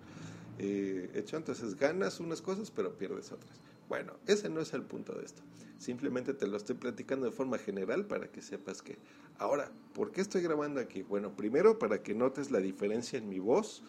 Eh, 0.59 1.09
hecho, 1.15 1.37
entonces 1.37 1.75
ganas 1.75 2.19
unas 2.19 2.41
cosas, 2.41 2.71
pero 2.71 2.97
pierdes 2.97 3.31
otras. 3.31 3.51
Bueno, 3.89 4.13
ese 4.27 4.49
no 4.49 4.61
es 4.61 4.73
el 4.73 4.83
punto 4.83 5.13
de 5.13 5.25
esto. 5.25 5.41
Simplemente 5.77 6.33
te 6.33 6.47
lo 6.47 6.57
estoy 6.57 6.75
platicando 6.75 7.25
de 7.25 7.31
forma 7.31 7.57
general 7.57 8.05
para 8.05 8.27
que 8.27 8.41
sepas 8.41 8.81
que. 8.81 8.97
Ahora, 9.39 9.71
¿por 9.93 10.11
qué 10.11 10.21
estoy 10.21 10.43
grabando 10.43 10.79
aquí? 10.79 11.01
Bueno, 11.01 11.35
primero 11.35 11.79
para 11.79 12.03
que 12.03 12.13
notes 12.13 12.51
la 12.51 12.59
diferencia 12.59 13.17
en 13.17 13.27
mi 13.27 13.39
voz 13.39 13.81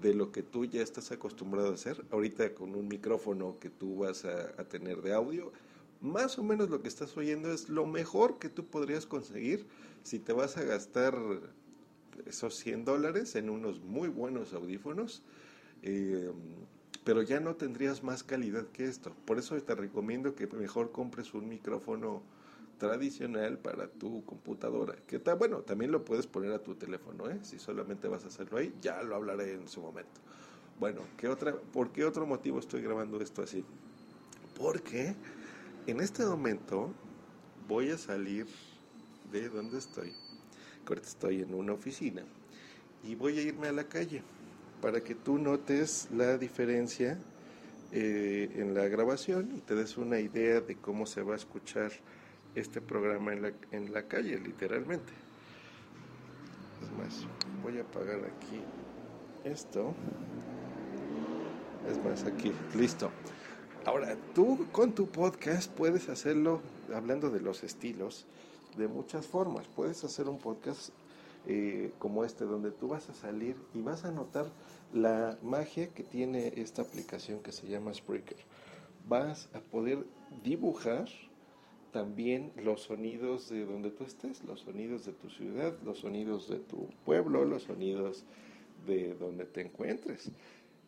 de 0.00 0.14
lo 0.14 0.30
que 0.30 0.42
tú 0.42 0.64
ya 0.64 0.82
estás 0.82 1.10
acostumbrado 1.10 1.70
a 1.70 1.74
hacer. 1.74 2.04
Ahorita 2.12 2.54
con 2.54 2.74
un 2.74 2.86
micrófono 2.88 3.58
que 3.58 3.68
tú 3.68 3.96
vas 3.96 4.24
a, 4.24 4.52
a 4.56 4.64
tener 4.64 5.02
de 5.02 5.12
audio, 5.12 5.52
más 6.02 6.38
o 6.38 6.42
menos 6.42 6.68
lo 6.68 6.82
que 6.82 6.88
estás 6.88 7.16
oyendo 7.16 7.52
es 7.52 7.68
lo 7.68 7.86
mejor 7.86 8.38
que 8.38 8.48
tú 8.48 8.66
podrías 8.66 9.06
conseguir 9.06 9.66
si 10.02 10.18
te 10.18 10.32
vas 10.32 10.56
a 10.56 10.64
gastar 10.64 11.16
esos 12.26 12.56
100 12.56 12.84
dólares 12.84 13.36
en 13.36 13.48
unos 13.48 13.80
muy 13.80 14.08
buenos 14.08 14.52
audífonos, 14.52 15.22
eh, 15.82 16.30
pero 17.04 17.22
ya 17.22 17.40
no 17.40 17.54
tendrías 17.56 18.02
más 18.02 18.22
calidad 18.22 18.66
que 18.68 18.84
esto. 18.84 19.12
Por 19.24 19.38
eso 19.38 19.60
te 19.62 19.74
recomiendo 19.74 20.34
que 20.34 20.46
mejor 20.48 20.92
compres 20.92 21.34
un 21.34 21.48
micrófono 21.48 22.22
tradicional 22.78 23.58
para 23.58 23.86
tu 23.86 24.24
computadora. 24.24 24.96
Que 25.06 25.16
está 25.16 25.34
bueno, 25.34 25.58
también 25.58 25.92
lo 25.92 26.04
puedes 26.04 26.26
poner 26.26 26.52
a 26.52 26.62
tu 26.62 26.74
teléfono, 26.74 27.30
¿eh? 27.30 27.38
si 27.42 27.58
solamente 27.58 28.08
vas 28.08 28.24
a 28.24 28.28
hacerlo 28.28 28.58
ahí, 28.58 28.74
ya 28.80 29.02
lo 29.02 29.14
hablaré 29.14 29.54
en 29.54 29.68
su 29.68 29.80
momento. 29.80 30.20
Bueno, 30.80 31.02
¿qué 31.16 31.28
otra, 31.28 31.54
¿por 31.54 31.92
qué 31.92 32.04
otro 32.04 32.26
motivo 32.26 32.58
estoy 32.58 32.82
grabando 32.82 33.20
esto 33.20 33.42
así? 33.42 33.64
Porque 34.58 35.14
en 35.86 36.00
este 36.00 36.24
momento 36.24 36.92
voy 37.68 37.90
a 37.90 37.98
salir 37.98 38.46
de 39.30 39.48
donde 39.48 39.78
estoy. 39.78 40.12
Ahorita 40.86 41.08
estoy 41.08 41.42
en 41.42 41.54
una 41.54 41.72
oficina 41.72 42.22
y 43.02 43.14
voy 43.14 43.38
a 43.38 43.42
irme 43.42 43.68
a 43.68 43.72
la 43.72 43.84
calle 43.84 44.22
para 44.80 45.00
que 45.00 45.14
tú 45.14 45.38
notes 45.38 46.08
la 46.12 46.36
diferencia 46.38 47.18
eh, 47.92 48.50
en 48.56 48.74
la 48.74 48.88
grabación 48.88 49.52
y 49.56 49.60
te 49.60 49.74
des 49.74 49.96
una 49.96 50.18
idea 50.18 50.60
de 50.60 50.76
cómo 50.76 51.06
se 51.06 51.22
va 51.22 51.34
a 51.34 51.36
escuchar 51.36 51.92
este 52.54 52.80
programa 52.80 53.32
en 53.32 53.42
la, 53.42 53.52
en 53.70 53.92
la 53.92 54.02
calle, 54.02 54.38
literalmente. 54.38 55.12
Es 56.82 56.90
más, 56.98 57.26
voy 57.62 57.78
a 57.78 57.82
apagar 57.82 58.18
aquí 58.18 58.60
esto. 59.44 59.94
Es 61.90 62.02
más, 62.04 62.24
aquí, 62.24 62.52
listo. 62.76 63.10
Ahora, 63.84 64.16
tú 64.32 64.66
con 64.70 64.92
tu 64.92 65.08
podcast 65.08 65.68
puedes 65.72 66.08
hacerlo 66.08 66.60
hablando 66.94 67.30
de 67.30 67.40
los 67.40 67.64
estilos 67.64 68.26
de 68.76 68.86
muchas 68.86 69.26
formas. 69.26 69.66
Puedes 69.66 70.04
hacer 70.04 70.28
un 70.28 70.38
podcast 70.38 70.90
eh, 71.48 71.92
como 71.98 72.24
este, 72.24 72.44
donde 72.44 72.70
tú 72.70 72.86
vas 72.86 73.08
a 73.10 73.14
salir 73.14 73.56
y 73.74 73.80
vas 73.80 74.04
a 74.04 74.12
notar 74.12 74.46
la 74.94 75.36
magia 75.42 75.88
que 75.88 76.04
tiene 76.04 76.52
esta 76.58 76.82
aplicación 76.82 77.40
que 77.40 77.50
se 77.50 77.66
llama 77.66 77.92
Spreaker. 77.92 78.36
Vas 79.08 79.48
a 79.52 79.58
poder 79.58 80.06
dibujar 80.44 81.08
también 81.90 82.52
los 82.56 82.82
sonidos 82.82 83.50
de 83.50 83.66
donde 83.66 83.90
tú 83.90 84.04
estés, 84.04 84.44
los 84.44 84.60
sonidos 84.60 85.04
de 85.06 85.12
tu 85.12 85.28
ciudad, 85.28 85.74
los 85.84 85.98
sonidos 85.98 86.48
de 86.48 86.60
tu 86.60 86.88
pueblo, 87.04 87.44
los 87.44 87.64
sonidos 87.64 88.22
de 88.86 89.14
donde 89.14 89.44
te 89.44 89.62
encuentres. 89.62 90.30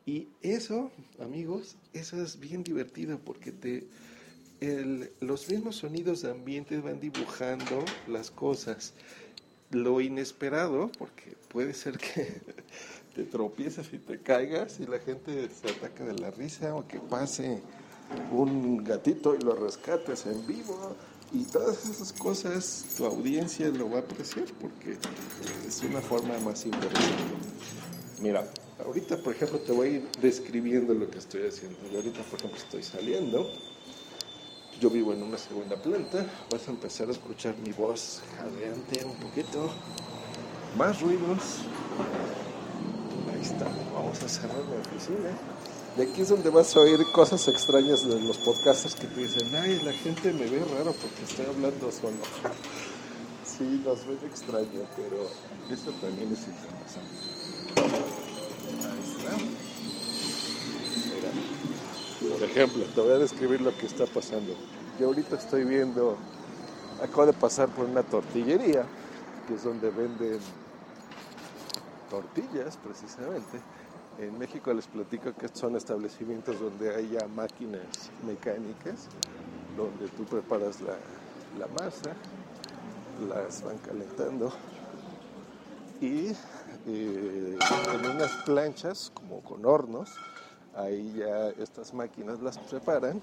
Y 0.07 0.29
eso, 0.43 0.91
amigos, 1.21 1.77
eso 1.95 2.23
es 2.23 2.39
bien 2.39 2.63
divertido 2.63 3.19
porque 3.19 3.53
te, 3.53 3.87
los 5.21 5.49
mismos 5.49 5.77
sonidos 5.77 6.23
de 6.23 6.31
ambiente 6.31 6.79
van 6.79 7.01
dibujando 7.01 7.85
las 8.07 8.31
cosas. 8.31 8.93
Lo 9.71 10.01
inesperado, 10.01 10.91
porque 10.99 11.37
puede 11.49 11.73
ser 11.73 11.99
que 11.99 12.41
te 13.15 13.25
tropieces 13.25 13.93
y 13.93 13.99
te 13.99 14.21
caigas 14.21 14.79
y 14.79 14.87
la 14.87 14.99
gente 14.99 15.49
se 15.49 15.71
ataca 15.71 16.05
de 16.05 16.15
la 16.15 16.31
risa 16.31 16.75
o 16.75 16.87
que 16.87 16.99
pase 16.99 17.63
un 18.31 18.85
gatito 18.85 19.35
y 19.35 19.39
lo 19.39 19.55
rescates 19.55 20.27
en 20.27 20.47
vivo 20.47 20.95
y 21.33 21.45
todas 21.45 21.89
esas 21.89 22.13
cosas 22.13 22.85
tu 22.97 23.07
audiencia 23.07 23.69
lo 23.69 23.91
va 23.91 23.97
a 23.97 24.01
apreciar 24.01 24.45
porque 24.61 24.99
es 25.67 25.83
una 25.83 26.01
forma 26.01 26.39
más 26.41 26.65
interesante. 26.67 27.23
Mira, 28.21 28.47
ahorita 28.85 29.19
por 29.19 29.35
ejemplo 29.35 29.59
te 29.59 29.73
voy 29.73 29.89
a 29.89 29.91
ir 29.93 30.09
describiendo 30.21 30.95
lo 30.95 31.11
que 31.11 31.19
estoy 31.19 31.47
haciendo. 31.47 31.79
Yo 31.91 31.99
ahorita 31.99 32.23
por 32.23 32.39
ejemplo 32.39 32.59
estoy 32.59 32.83
saliendo 32.83 33.51
yo 34.81 34.91
vivo 34.91 35.13
en 35.13 35.23
una 35.23 35.39
segunda 35.39 35.77
planta, 35.77 36.27
vas 36.51 36.67
a 36.69 36.71
empezar 36.71 37.09
a 37.09 37.13
escuchar 37.13 37.55
mi 37.59 37.73
voz 37.73 38.23
jadeante 38.37 39.05
un 39.05 39.15
poquito, 39.17 39.71
más 40.77 41.01
ruidos. 41.01 41.61
Ahí 43.33 43.43
está, 43.43 43.67
vamos 43.95 44.23
a 44.23 44.29
cerrar 44.29 44.59
la 44.59 44.81
oficina. 44.81 45.31
Y 45.97 46.03
aquí 46.03 46.23
es 46.23 46.29
donde 46.29 46.51
vas 46.51 46.75
a 46.77 46.81
oír 46.81 47.01
cosas 47.13 47.47
extrañas 47.47 48.07
de 48.07 48.21
los 48.21 48.37
podcasts 48.39 48.95
que 48.97 49.07
te 49.07 49.21
dicen, 49.21 49.55
ay, 49.55 49.81
la 49.85 49.93
gente 49.93 50.33
me 50.33 50.47
ve 50.47 50.65
raro 50.77 50.93
porque 50.93 51.23
estoy 51.23 51.47
hablando 51.47 51.93
solo. 51.93 52.19
sí, 53.47 53.81
nos 53.85 54.05
ven 54.07 54.19
extraño, 54.29 54.87
pero 54.97 55.31
eso 55.71 55.93
también 56.01 56.33
es 56.33 56.41
interesante. 56.41 58.14
Por 62.31 62.43
ejemplo, 62.43 62.85
te 62.95 63.01
voy 63.01 63.13
a 63.13 63.19
describir 63.19 63.61
lo 63.61 63.77
que 63.77 63.87
está 63.87 64.07
pasando. 64.07 64.55
Yo 64.99 65.07
ahorita 65.09 65.37
estoy 65.37 65.65
viendo, 65.65 66.17
acabo 67.03 67.27
de 67.27 67.33
pasar 67.33 67.69
por 67.69 67.87
una 67.87 68.03
tortillería, 68.03 68.85
que 69.47 69.55
es 69.55 69.65
donde 69.65 69.91
venden 69.91 70.39
tortillas 72.11 72.77
precisamente. 72.77 73.61
En 74.19 74.39
México 74.39 74.73
les 74.73 74.87
platico 74.87 75.33
que 75.35 75.49
son 75.53 75.77
establecimientos 75.77 76.61
donde 76.61 76.95
hay 76.95 77.11
ya 77.11 77.27
máquinas 77.29 78.11
mecánicas, 78.25 79.09
donde 79.77 80.09
tú 80.09 80.25
preparas 80.25 80.81
la 80.81 81.67
masa, 81.69 82.15
las 83.29 83.63
van 83.63 83.79
calentando 83.79 84.53
y 86.01 86.33
eh, 86.87 87.59
en 87.95 88.11
unas 88.11 88.31
planchas 88.45 89.11
como 89.15 89.41
con 89.43 89.65
hornos 89.65 90.11
ahí 90.77 91.15
ya 91.17 91.49
estas 91.51 91.95
máquinas 91.95 92.41
las 92.41 92.59
preparan 92.59 93.21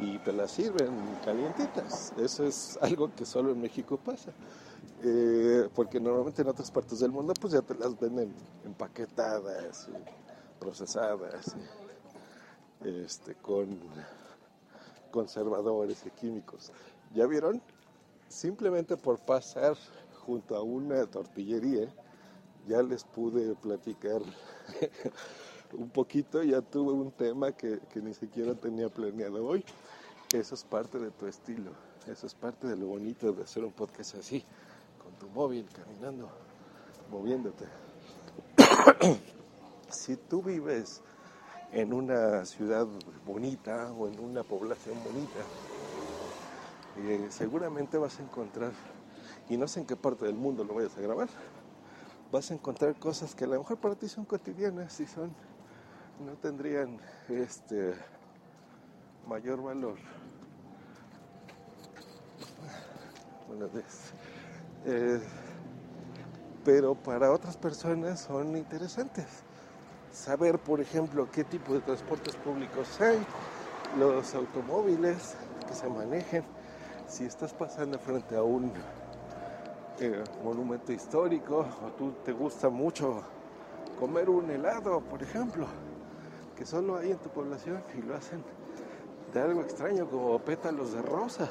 y 0.00 0.18
te 0.18 0.32
las 0.32 0.50
sirven 0.50 0.90
calientitas. 1.24 2.12
Eso 2.18 2.44
es 2.44 2.78
algo 2.80 3.14
que 3.14 3.24
solo 3.24 3.52
en 3.52 3.60
México 3.60 3.96
pasa. 3.96 4.32
Eh, 5.02 5.68
porque 5.74 6.00
normalmente 6.00 6.42
en 6.42 6.48
otras 6.48 6.70
partes 6.70 7.00
del 7.00 7.10
mundo 7.10 7.34
pues 7.40 7.52
ya 7.52 7.62
te 7.62 7.74
las 7.74 7.98
venden 7.98 8.32
empaquetadas, 8.64 9.88
procesadas, 10.58 11.54
este, 12.84 13.34
con 13.34 13.78
conservadores 15.10 16.04
y 16.06 16.10
químicos. 16.10 16.72
¿Ya 17.14 17.26
vieron? 17.26 17.60
Simplemente 18.28 18.96
por 18.96 19.18
pasar 19.18 19.76
junto 20.26 20.56
a 20.56 20.62
una 20.62 21.06
tortillería, 21.06 21.88
ya 22.66 22.82
les 22.82 23.04
pude 23.04 23.54
platicar 23.56 24.20
un 25.72 25.90
poquito, 25.90 26.42
ya 26.42 26.60
tuve 26.60 26.92
un 26.92 27.10
tema 27.10 27.52
que, 27.52 27.80
ni 27.96 28.14
siquiera 28.14 28.54
tenía 28.54 28.88
planeado 28.88 29.44
hoy. 29.44 29.64
Eso 30.32 30.54
es 30.54 30.64
parte 30.64 30.98
de 30.98 31.10
tu 31.10 31.26
estilo, 31.26 31.72
eso 32.06 32.26
es 32.26 32.34
parte 32.34 32.66
de 32.66 32.76
lo 32.76 32.86
bonito 32.86 33.32
de 33.32 33.42
hacer 33.42 33.64
un 33.64 33.72
podcast 33.72 34.16
así, 34.16 34.44
con 35.02 35.12
tu 35.14 35.28
móvil, 35.28 35.66
caminando, 35.72 36.28
moviéndote. 37.10 37.66
si 39.90 40.16
tú 40.16 40.42
vives 40.42 41.02
en 41.72 41.92
una 41.92 42.44
ciudad 42.46 42.86
bonita 43.24 43.92
o 43.92 44.08
en 44.08 44.18
una 44.18 44.42
población 44.42 44.96
bonita, 45.04 45.40
eh, 46.96 47.26
seguramente 47.30 47.98
vas 47.98 48.18
a 48.18 48.22
encontrar, 48.22 48.72
y 49.48 49.56
no 49.56 49.68
sé 49.68 49.80
en 49.80 49.86
qué 49.86 49.96
parte 49.96 50.24
del 50.24 50.36
mundo 50.36 50.64
lo 50.64 50.74
vayas 50.74 50.96
a 50.96 51.00
grabar, 51.00 51.28
vas 52.34 52.50
a 52.50 52.54
encontrar 52.54 52.96
cosas 52.96 53.32
que 53.32 53.44
a 53.44 53.46
lo 53.46 53.58
mejor 53.60 53.76
para 53.78 53.94
ti 53.94 54.08
son 54.08 54.24
cotidianas 54.24 54.98
y 54.98 55.06
son 55.06 55.32
no 56.26 56.32
tendrían 56.32 56.98
este 57.28 57.94
mayor 59.28 59.62
valor, 59.62 59.96
Buenos 63.46 63.72
días. 63.72 64.12
Eh, 64.84 65.20
pero 66.64 66.96
para 66.96 67.30
otras 67.30 67.56
personas 67.56 68.18
son 68.18 68.56
interesantes. 68.56 69.26
Saber, 70.10 70.58
por 70.58 70.80
ejemplo, 70.80 71.28
qué 71.30 71.44
tipo 71.44 71.72
de 71.74 71.80
transportes 71.82 72.34
públicos 72.34 73.00
hay, 73.00 73.24
los 73.96 74.34
automóviles 74.34 75.36
que 75.68 75.74
se 75.74 75.88
manejen, 75.88 76.42
si 77.06 77.24
estás 77.26 77.54
pasando 77.54 77.96
frente 78.00 78.34
a 78.34 78.42
un 78.42 78.72
eh, 80.00 80.24
monumento 80.42 80.92
histórico 80.92 81.66
o 81.84 81.90
tú 81.96 82.12
te 82.24 82.32
gusta 82.32 82.68
mucho 82.68 83.22
comer 83.98 84.28
un 84.28 84.50
helado, 84.50 85.00
por 85.00 85.22
ejemplo, 85.22 85.66
que 86.56 86.66
solo 86.66 86.96
hay 86.96 87.12
en 87.12 87.18
tu 87.18 87.28
población 87.28 87.82
y 87.96 88.02
lo 88.02 88.16
hacen 88.16 88.42
de 89.32 89.40
algo 89.40 89.62
extraño 89.62 90.08
como 90.08 90.38
pétalos 90.40 90.92
de 90.92 91.02
rosa. 91.02 91.48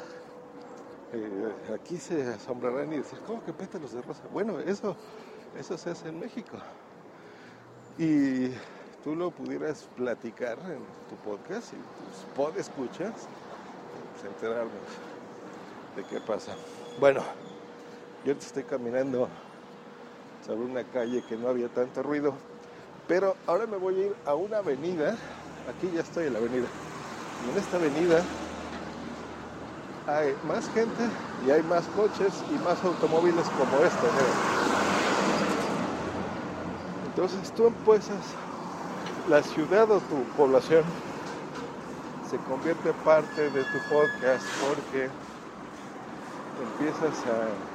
Eh, 1.13 1.53
aquí 1.73 1.97
se 1.97 2.27
asombrarán 2.33 2.91
y 2.91 2.97
decir, 2.97 3.19
¿cómo 3.25 3.43
que 3.45 3.53
pétalos 3.53 3.93
de 3.93 4.01
rosa? 4.01 4.23
Bueno, 4.31 4.59
eso, 4.59 4.95
eso 5.57 5.77
se 5.77 5.91
hace 5.91 6.09
en 6.09 6.19
México. 6.19 6.57
Y 7.97 8.49
tú 9.03 9.15
lo 9.15 9.31
pudieras 9.31 9.87
platicar 9.95 10.57
en 10.59 10.79
tu 11.09 11.15
podcast 11.23 11.73
y 11.73 11.75
tus 11.75 12.35
pod 12.35 12.57
escuchas, 12.57 13.13
pues 14.13 14.33
enterarnos 14.33 14.73
de 15.95 16.03
qué 16.05 16.19
pasa. 16.19 16.55
Bueno, 16.99 17.21
yo 18.25 18.31
estoy 18.31 18.63
caminando 18.63 19.27
sobre 20.45 20.65
una 20.65 20.83
calle 20.83 21.23
que 21.27 21.35
no 21.35 21.49
había 21.49 21.67
tanto 21.67 22.01
ruido, 22.03 22.33
pero 23.07 23.35
ahora 23.47 23.67
me 23.67 23.77
voy 23.77 23.95
a 23.95 24.05
ir 24.05 24.15
a 24.25 24.35
una 24.35 24.57
avenida, 24.57 25.15
aquí 25.69 25.91
ya 25.93 26.01
estoy 26.01 26.27
en 26.27 26.33
la 26.33 26.39
avenida, 26.39 26.67
y 27.45 27.51
en 27.51 27.57
esta 27.57 27.77
avenida 27.77 28.23
hay 30.07 30.35
más 30.47 30.69
gente 30.69 31.03
y 31.45 31.51
hay 31.51 31.63
más 31.63 31.85
coches 31.87 32.33
y 32.49 32.63
más 32.63 32.83
automóviles 32.83 33.47
como 33.49 33.83
este. 33.83 34.07
Entonces 37.07 37.51
tú 37.51 37.67
empiezas, 37.67 38.21
la 39.29 39.41
ciudad 39.43 39.89
o 39.91 39.99
tu 39.99 40.23
población 40.35 40.83
se 42.29 42.37
convierte 42.39 42.91
parte 43.05 43.49
de 43.49 43.63
tu 43.63 43.77
podcast 43.89 44.45
porque 44.59 45.09
empiezas 46.61 47.25
a, 47.25 47.72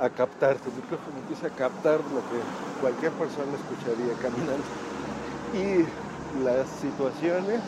a 0.00 0.08
captar, 0.10 0.56
tu 0.58 0.70
micrófono 0.70 1.18
empieza 1.18 1.48
a 1.48 1.50
captar 1.50 1.98
lo 2.14 2.22
que 2.30 2.38
cualquier 2.80 3.12
persona 3.12 3.52
escucharía 3.58 4.14
caminando. 4.22 4.64
Y 5.54 5.86
las 6.44 6.68
situaciones 6.80 7.60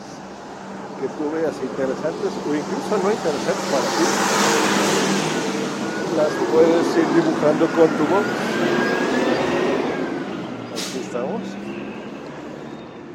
que 1.01 1.07
tú 1.17 1.31
veas 1.33 1.55
interesantes 1.61 2.31
o 2.45 2.49
incluso 2.55 2.93
no 3.03 3.11
interesantes 3.11 3.65
para 3.73 3.87
ti, 3.97 4.05
las 6.15 6.31
puedes 6.51 6.85
ir 6.95 7.07
dibujando 7.15 7.65
con 7.67 7.89
tu 7.97 8.05
voz. 8.07 8.25
Aquí 10.71 10.99
estamos. 11.03 11.41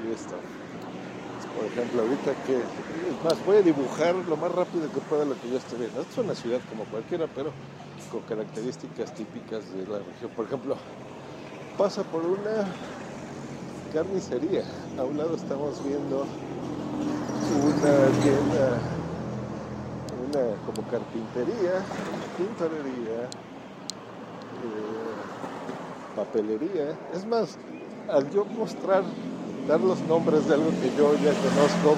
Listo. 0.04 0.37
Por 1.56 1.64
ejemplo, 1.64 2.02
ahorita 2.02 2.35
que, 2.44 2.56
es 2.56 3.25
más, 3.25 3.37
voy 3.46 3.56
a 3.58 3.62
dibujar 3.62 4.14
lo 4.28 4.37
más 4.37 4.52
rápido 4.52 4.92
que 4.92 5.00
pueda 5.00 5.25
lo 5.25 5.40
que 5.40 5.49
yo 5.49 5.56
estoy 5.56 5.78
viendo. 5.78 6.02
Esto 6.02 6.20
es 6.20 6.26
una 6.26 6.35
ciudad 6.35 6.61
como 6.68 6.85
cualquiera, 6.85 7.26
pero 7.35 7.52
con 8.10 8.20
características 8.22 9.12
típicas 9.12 9.72
de 9.72 9.86
la 9.86 9.98
región. 9.98 10.30
Por 10.36 10.46
ejemplo, 10.46 10.76
pasa 11.78 12.02
por 12.04 12.22
una 12.22 12.66
carnicería. 13.92 14.64
A 14.98 15.04
un 15.04 15.16
lado 15.16 15.34
estamos 15.34 15.82
viendo 15.84 16.25
una 17.64 18.10
tienda, 18.22 18.80
una 20.22 20.56
como 20.66 20.82
carpintería, 20.88 21.84
pintorería, 22.36 23.28
eh, 24.62 25.16
papelería. 26.14 26.99
Es 27.12 27.26
más, 27.26 27.56
al 28.08 28.28
yo 28.30 28.45
mostrar, 28.45 29.04
dar 29.66 29.80
los 29.80 30.02
nombres 30.04 30.47
de 30.47 30.54
algo 30.54 30.73
que 30.80 30.90
yo 30.97 31.14
ya 31.16 31.34
conozco 31.34 31.97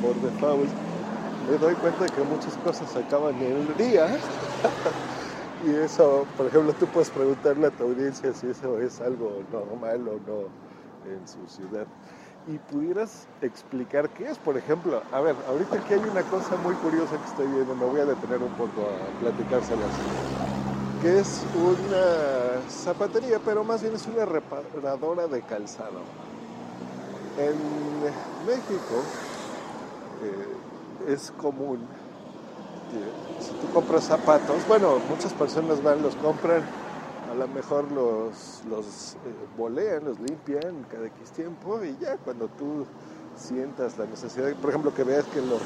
por 0.00 0.14
default, 0.20 0.70
me 1.48 1.56
doy 1.58 1.74
cuenta 1.76 2.04
de 2.04 2.10
que 2.10 2.22
muchas 2.22 2.56
cosas 2.58 2.96
acaban 2.96 3.34
en 3.42 3.70
el 3.70 3.76
día. 3.76 4.18
y 5.64 5.74
eso, 5.74 6.26
por 6.36 6.46
ejemplo, 6.46 6.72
tú 6.74 6.86
puedes 6.86 7.10
preguntarle 7.10 7.66
a 7.66 7.70
tu 7.70 7.84
audiencia 7.84 8.32
si 8.32 8.48
eso 8.48 8.78
es 8.80 9.00
algo 9.00 9.42
normal 9.52 10.08
o 10.08 10.20
no 10.26 10.48
en 11.10 11.26
su 11.26 11.46
ciudad 11.48 11.86
y 12.48 12.58
pudieras 12.58 13.26
explicar 13.42 14.08
qué 14.10 14.30
es, 14.30 14.38
por 14.38 14.56
ejemplo, 14.56 15.02
a 15.12 15.20
ver, 15.20 15.34
ahorita 15.48 15.76
aquí 15.76 15.94
hay 15.94 16.00
una 16.00 16.22
cosa 16.22 16.56
muy 16.56 16.74
curiosa 16.74 17.16
que 17.16 17.24
estoy 17.24 17.48
viendo, 17.48 17.74
me 17.74 17.86
voy 17.86 18.00
a 18.00 18.04
detener 18.04 18.40
un 18.40 18.52
poco 18.52 18.82
a 18.82 19.18
platicárselas, 19.18 19.90
que 21.00 21.18
es 21.18 21.44
una 21.54 22.62
zapatería, 22.68 23.40
pero 23.44 23.64
más 23.64 23.82
bien 23.82 23.94
es 23.94 24.06
una 24.06 24.24
reparadora 24.24 25.26
de 25.26 25.42
calzado. 25.42 26.00
En 27.36 28.00
México 28.46 29.02
eh, 30.22 31.12
es 31.12 31.30
común 31.32 31.86
si 33.40 33.52
tú 33.54 33.72
compras 33.72 34.04
zapatos, 34.04 34.66
bueno, 34.68 34.98
muchas 35.08 35.32
personas 35.32 35.82
van, 35.82 36.02
los 36.02 36.14
compran 36.16 36.62
a 37.30 37.34
lo 37.34 37.48
mejor 37.48 37.90
los, 37.92 38.62
los 38.70 39.14
eh, 39.14 39.18
bolean, 39.56 40.04
los 40.04 40.18
limpian 40.20 40.84
cada 40.90 41.06
X 41.06 41.32
tiempo 41.32 41.82
y 41.84 41.96
ya 42.00 42.16
cuando 42.18 42.48
tú 42.48 42.86
sientas 43.36 43.98
la 43.98 44.06
necesidad, 44.06 44.52
por 44.54 44.70
ejemplo, 44.70 44.94
que 44.94 45.04
veas 45.04 45.24
que 45.26 45.40
los, 45.42 45.60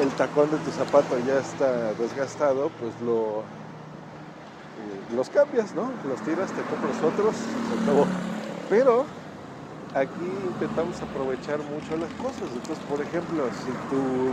el 0.00 0.08
tacón 0.10 0.50
de 0.50 0.58
tu 0.58 0.70
zapato 0.70 1.18
ya 1.26 1.40
está 1.40 1.92
desgastado, 1.94 2.70
pues 2.78 2.92
lo, 3.00 3.40
eh, 3.40 5.14
los 5.16 5.28
cambias, 5.30 5.74
¿no? 5.74 5.90
Los 6.08 6.20
tiras, 6.22 6.52
te 6.52 6.62
compras 6.62 7.02
otros, 7.02 7.34
se 7.36 7.82
acabó. 7.82 8.06
Pero 8.68 9.04
aquí 9.94 10.24
intentamos 10.46 11.00
aprovechar 11.02 11.58
mucho 11.58 11.96
las 11.96 12.10
cosas. 12.12 12.48
Entonces, 12.54 12.84
por 12.88 13.00
ejemplo, 13.00 13.48
si 13.64 13.72
tú 13.90 14.32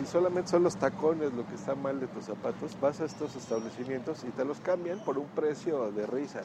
si 0.00 0.06
solamente 0.06 0.50
son 0.50 0.62
los 0.62 0.76
tacones 0.76 1.34
lo 1.34 1.46
que 1.46 1.56
está 1.56 1.74
mal 1.74 2.00
de 2.00 2.06
tus 2.06 2.24
zapatos, 2.24 2.74
vas 2.80 3.02
a 3.02 3.04
estos 3.04 3.36
establecimientos 3.36 4.24
y 4.24 4.30
te 4.30 4.46
los 4.46 4.58
cambian 4.60 4.98
por 5.00 5.18
un 5.18 5.26
precio 5.26 5.92
de 5.92 6.06
risa. 6.06 6.40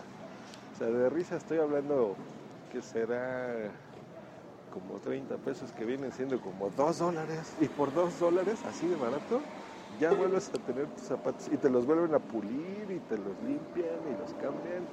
O 0.74 0.78
sea, 0.78 0.88
de 0.88 1.10
risa 1.10 1.38
estoy 1.38 1.60
hablando 1.60 2.16
que 2.70 2.82
será 2.82 3.72
como 4.74 5.00
30 5.00 5.38
pesos 5.38 5.72
que 5.72 5.86
vienen 5.86 6.12
siendo 6.12 6.42
como 6.42 6.70
2 6.70 7.00
dólares. 7.00 7.54
Y 7.62 7.70
por 7.70 7.94
2 7.94 8.20
dólares, 8.20 8.60
así 8.68 8.88
de 8.88 8.98
barato, 8.98 9.40
ya 10.02 10.12
vuelves 10.12 10.50
a 10.50 10.58
tener 10.58 10.88
tus 10.88 11.04
zapatos 11.04 11.48
y 11.50 11.56
te 11.56 11.70
los 11.70 11.86
vuelven 11.86 12.14
a 12.14 12.20
pulir 12.20 12.92
y 12.92 13.00
te 13.08 13.18
los 13.18 13.42
limpian 13.48 14.02
y 14.12 14.20
los 14.20 14.34
cambian. 14.34 14.84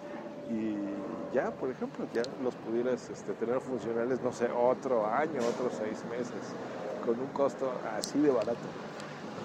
Y 0.49 1.35
ya, 1.35 1.51
por 1.51 1.69
ejemplo, 1.69 2.07
ya 2.15 2.23
los 2.45 2.55
pudieras 2.55 3.11
este, 3.11 3.33
tener 3.33 3.61
funcionales, 3.61 4.23
no 4.23 4.33
sé, 4.33 4.49
otro 4.53 5.05
año, 5.05 5.41
otros 5.53 5.73
seis 5.77 6.05
meses 6.09 6.55
con 7.05 7.19
un 7.19 7.29
costo 7.29 7.73
así 7.99 8.19
de 8.19 8.31
barato. 8.31 8.69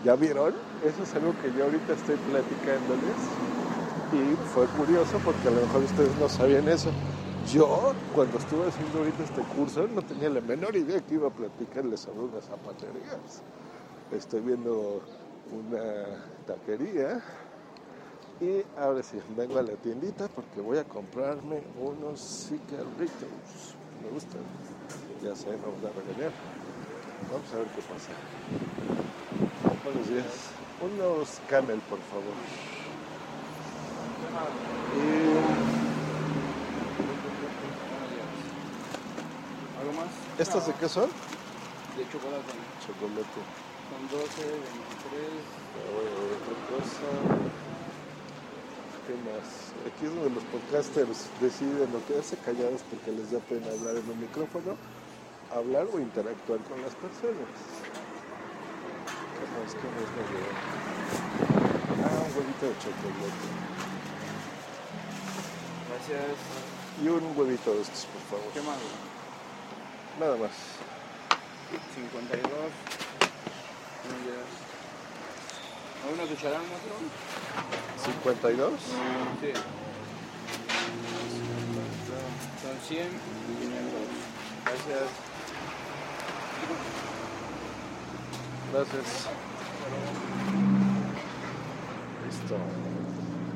¿Ya 0.04 0.16
vieron? 0.16 0.54
Eso 0.86 1.04
es 1.04 1.16
algo 1.16 1.34
que 1.42 1.52
yo 1.58 1.66
ahorita 1.66 1.94
estoy 1.94 2.16
platicándoles 2.18 3.16
y 4.14 4.36
fue 4.54 4.66
curioso 4.68 5.20
porque 5.24 5.48
a 5.48 5.52
lo 5.52 5.62
mejor 5.62 5.84
ustedes 5.84 6.16
no 6.18 6.30
sabían 6.30 6.68
eso. 6.70 6.90
Yo, 7.52 7.94
cuando 8.14 8.38
estuve 8.38 8.68
haciendo 8.68 9.00
ahorita 9.00 9.24
este 9.24 9.42
curso, 9.56 9.88
no 9.88 10.02
tenía 10.02 10.30
la 10.30 10.42
menor 10.42 10.76
idea 10.76 11.00
que 11.02 11.16
iba 11.16 11.28
a 11.28 11.32
platicarles 11.32 12.02
sobre 12.02 12.20
unas 12.20 12.46
zapaterías. 12.46 13.42
Estoy 14.12 14.42
viendo 14.42 15.02
una 15.52 16.20
taquería 16.46 17.22
y 18.40 18.64
ahora 18.80 19.02
sí, 19.02 19.18
vengo 19.36 19.58
a 19.58 19.64
la 19.64 19.74
tiendita 19.74 20.28
porque 20.28 20.62
voy 20.62 20.78
a 20.78 20.84
comprarme 20.84 21.62
unos 21.82 22.20
cigarritos. 22.48 23.76
Me 24.04 24.10
gustan. 24.12 24.42
Ya 25.24 25.36
sé, 25.36 25.48
no 25.58 25.88
a 25.88 25.92
regañar. 25.92 26.32
Vamos 27.32 27.54
a 27.54 27.58
ver 27.58 27.68
qué 27.76 27.82
pasa. 27.82 28.12
Buenos 29.84 30.08
días. 30.08 30.26
Unos 30.80 31.42
camel, 31.50 31.80
por 31.90 32.00
favor. 32.08 32.32
¿Algo 39.80 39.94
más? 39.94 40.08
¿Estos 40.40 40.68
de 40.68 40.74
qué 40.74 40.88
son? 40.88 41.10
De 41.98 42.04
chocolate. 42.12 42.54
Chocolate. 42.86 43.42
Son 43.88 44.02
12, 44.08 44.28
23. 44.48 45.48
Ahora, 45.84 46.12
otra 46.32 46.56
cosa. 46.72 47.12
¿Qué 49.08 49.16
más? 49.28 49.76
Aquí 49.88 50.06
es 50.06 50.12
donde 50.16 50.32
los 50.36 50.44
podcasters 50.52 51.28
deciden 51.40 51.92
no 51.92 52.00
quedarse 52.08 52.38
callados 52.38 52.84
porque 52.90 53.12
les 53.12 53.32
da 53.32 53.40
pena 53.40 53.68
hablar 53.72 53.96
en 53.96 54.10
un 54.10 54.20
micrófono, 54.20 54.76
hablar 55.58 55.88
o 55.92 56.00
interactuar 56.00 56.60
con 56.62 56.82
las 56.82 56.94
personas. 56.96 57.50
¿Qué 59.38 59.46
más? 59.54 59.74
¿Qué 59.74 59.88
más 59.94 60.10
me 60.16 60.24
lleva? 60.32 60.54
Ah, 62.06 62.24
un 62.26 62.32
huevito 62.38 62.66
de 62.66 62.76
chocolate. 62.78 63.48
Gracias. 65.90 66.38
Y 67.02 67.08
un 67.08 67.38
huevito 67.38 67.74
de 67.74 67.82
estos, 67.82 68.06
por 68.06 68.40
favor. 68.40 68.54
¿Qué 68.54 68.62
más? 68.62 68.78
Nada 70.20 70.38
más. 70.38 70.52
52. 71.96 72.50
Millas. 74.08 74.50
¿Hay 76.06 76.14
una 76.14 76.24
cucharada 76.24 76.60
maestro? 76.60 76.94
52. 78.06 78.74
Sí. 79.42 79.54
Son 82.64 82.78
100 82.88 83.08
y 83.08 83.56
500. 83.62 84.28
Gracias. 84.66 85.27
Gracias. 88.74 89.28
Listo. 92.26 92.56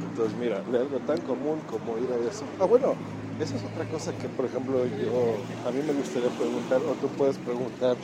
Entonces, 0.10 0.38
mira, 0.40 0.62
de 0.62 0.80
algo 0.80 1.00
tan 1.00 1.20
común 1.22 1.60
como 1.70 1.98
ir 1.98 2.10
a 2.12 2.30
eso. 2.30 2.44
Ah, 2.60 2.66
bueno, 2.66 2.96
esa 3.40 3.56
es 3.56 3.64
otra 3.64 3.86
cosa 3.86 4.14
que, 4.14 4.28
por 4.30 4.46
ejemplo, 4.46 4.86
yo, 4.86 5.36
a 5.68 5.72
mí 5.72 5.82
me 5.86 5.94
gustaría 5.94 6.30
preguntar, 6.30 6.80
o 6.82 6.94
tú 6.96 7.08
puedes 7.10 7.38
preguntar 7.38 7.98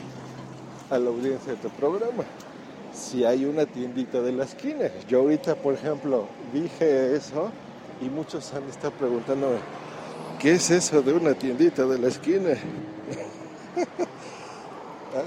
a 0.90 0.98
la 0.98 1.10
audiencia 1.10 1.54
de 1.54 1.58
tu 1.58 1.70
programa, 1.70 2.24
si 2.94 3.24
hay 3.24 3.46
una 3.46 3.66
tiendita 3.66 4.22
de 4.22 4.32
la 4.32 4.46
esquina. 4.46 4.90
Yo 5.08 5.20
ahorita, 5.20 5.56
por 5.56 5.74
ejemplo, 5.74 6.28
dije 6.54 7.16
eso 7.16 7.52
y 8.02 8.10
muchos 8.10 8.54
han 8.54 8.64
estado 8.70 8.94
preguntándome, 8.94 9.58
¿qué 10.40 10.54
es 10.54 10.70
eso 10.72 11.02
de 11.02 11.14
una 11.14 11.34
tiendita 11.34 11.86
de 11.86 12.00
la 12.00 12.08
esquina? 12.08 12.50
Ah, 15.18 15.24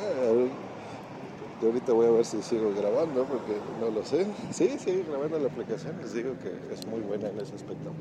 yo 1.61 1.69
ahorita 1.69 1.93
voy 1.93 2.07
a 2.07 2.11
ver 2.11 2.25
si 2.25 2.41
sigo 2.43 2.73
grabando 2.75 3.25
porque 3.25 3.59
no 3.81 3.91
lo 3.91 4.05
sé. 4.05 4.27
Sí, 4.53 4.79
sigue 4.79 5.05
grabando 5.09 5.39
la 5.39 5.49
aplicación. 5.49 5.97
Les 6.01 6.15
digo 6.15 6.35
que 6.43 6.75
es 6.75 6.87
muy 6.87 7.01
buena 7.01 7.29
en 7.29 7.41
ese 7.41 7.57
aspecto. 7.57 7.93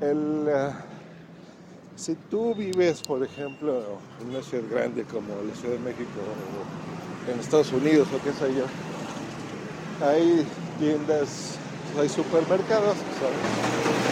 El, 0.00 0.48
ah, 0.52 0.84
si 1.94 2.14
tú 2.14 2.54
vives, 2.54 3.00
por 3.02 3.22
ejemplo, 3.22 3.82
en 4.20 4.30
una 4.30 4.42
ciudad 4.42 4.64
grande 4.70 5.04
como 5.04 5.28
la 5.48 5.54
Ciudad 5.54 5.74
de 5.74 5.80
México 5.80 6.10
o 7.26 7.30
en 7.32 7.38
Estados 7.38 7.72
Unidos 7.72 8.08
o 8.12 8.22
qué 8.24 8.32
sé 8.32 8.52
yo, 8.54 8.64
hay 10.04 10.44
tiendas, 10.80 11.58
hay 11.98 12.08
supermercados 12.08 12.96
hay, 12.96 14.11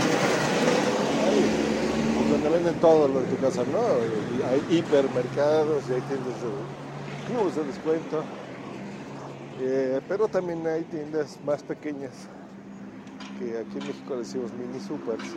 donde 2.42 2.59
venden 2.59 2.81
todo 2.81 3.07
lo 3.07 3.20
de 3.20 3.26
tu 3.26 3.37
casa, 3.37 3.62
¿no? 3.70 3.81
Hay 4.48 4.79
hipermercados 4.79 5.83
y 5.90 5.92
hay 5.92 6.00
tiendas 6.00 6.35
de 6.40 6.50
clubes 7.29 7.57
de 7.57 7.64
descuento. 7.64 8.22
Eh, 9.61 10.00
pero 10.09 10.26
también 10.26 10.66
hay 10.66 10.85
tiendas 10.85 11.38
más 11.44 11.62
pequeñas 11.62 12.12
que 13.38 13.59
aquí 13.59 13.79
en 13.79 13.87
México 13.87 14.16
decimos 14.16 14.50
mini 14.53 14.81
supers, 14.81 15.29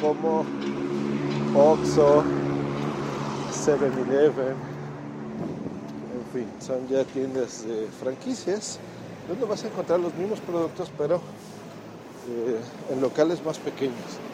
como 0.00 0.44
Oxxo, 1.54 2.24
7-Eleven, 3.52 4.56
en 6.16 6.24
fin, 6.32 6.48
son 6.60 6.88
ya 6.88 7.04
tiendas 7.04 7.64
de 7.66 7.86
franquicias 8.00 8.78
donde 9.28 9.46
vas 9.46 9.64
a 9.64 9.68
encontrar 9.68 10.00
los 10.00 10.14
mismos 10.14 10.40
productos, 10.40 10.90
pero 10.98 11.16
eh, 11.16 12.60
en 12.92 13.00
locales 13.00 13.44
más 13.44 13.58
pequeños. 13.58 14.29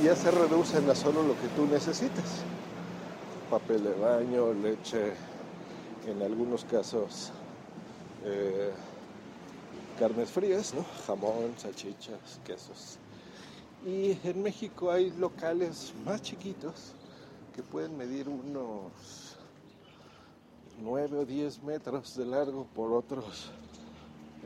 Ya 0.00 0.16
se 0.16 0.30
reducen 0.30 0.88
a 0.88 0.94
solo 0.94 1.22
lo 1.22 1.34
que 1.40 1.48
tú 1.48 1.66
necesitas. 1.66 2.42
Papel 3.50 3.84
de 3.84 3.92
baño, 3.92 4.52
leche, 4.54 5.12
en 6.06 6.22
algunos 6.22 6.64
casos 6.64 7.30
eh, 8.24 8.72
carnes 9.98 10.30
frías, 10.30 10.74
¿no? 10.74 10.84
jamón, 11.06 11.54
salchichas, 11.56 12.40
quesos. 12.44 12.98
Y 13.86 14.18
en 14.24 14.42
México 14.42 14.90
hay 14.90 15.10
locales 15.10 15.92
más 16.04 16.22
chiquitos 16.22 16.94
que 17.54 17.62
pueden 17.62 17.96
medir 17.96 18.28
unos 18.28 19.36
9 20.80 21.18
o 21.18 21.24
10 21.24 21.62
metros 21.62 22.16
de 22.16 22.24
largo 22.24 22.66
por 22.74 22.92
otros 22.92 23.50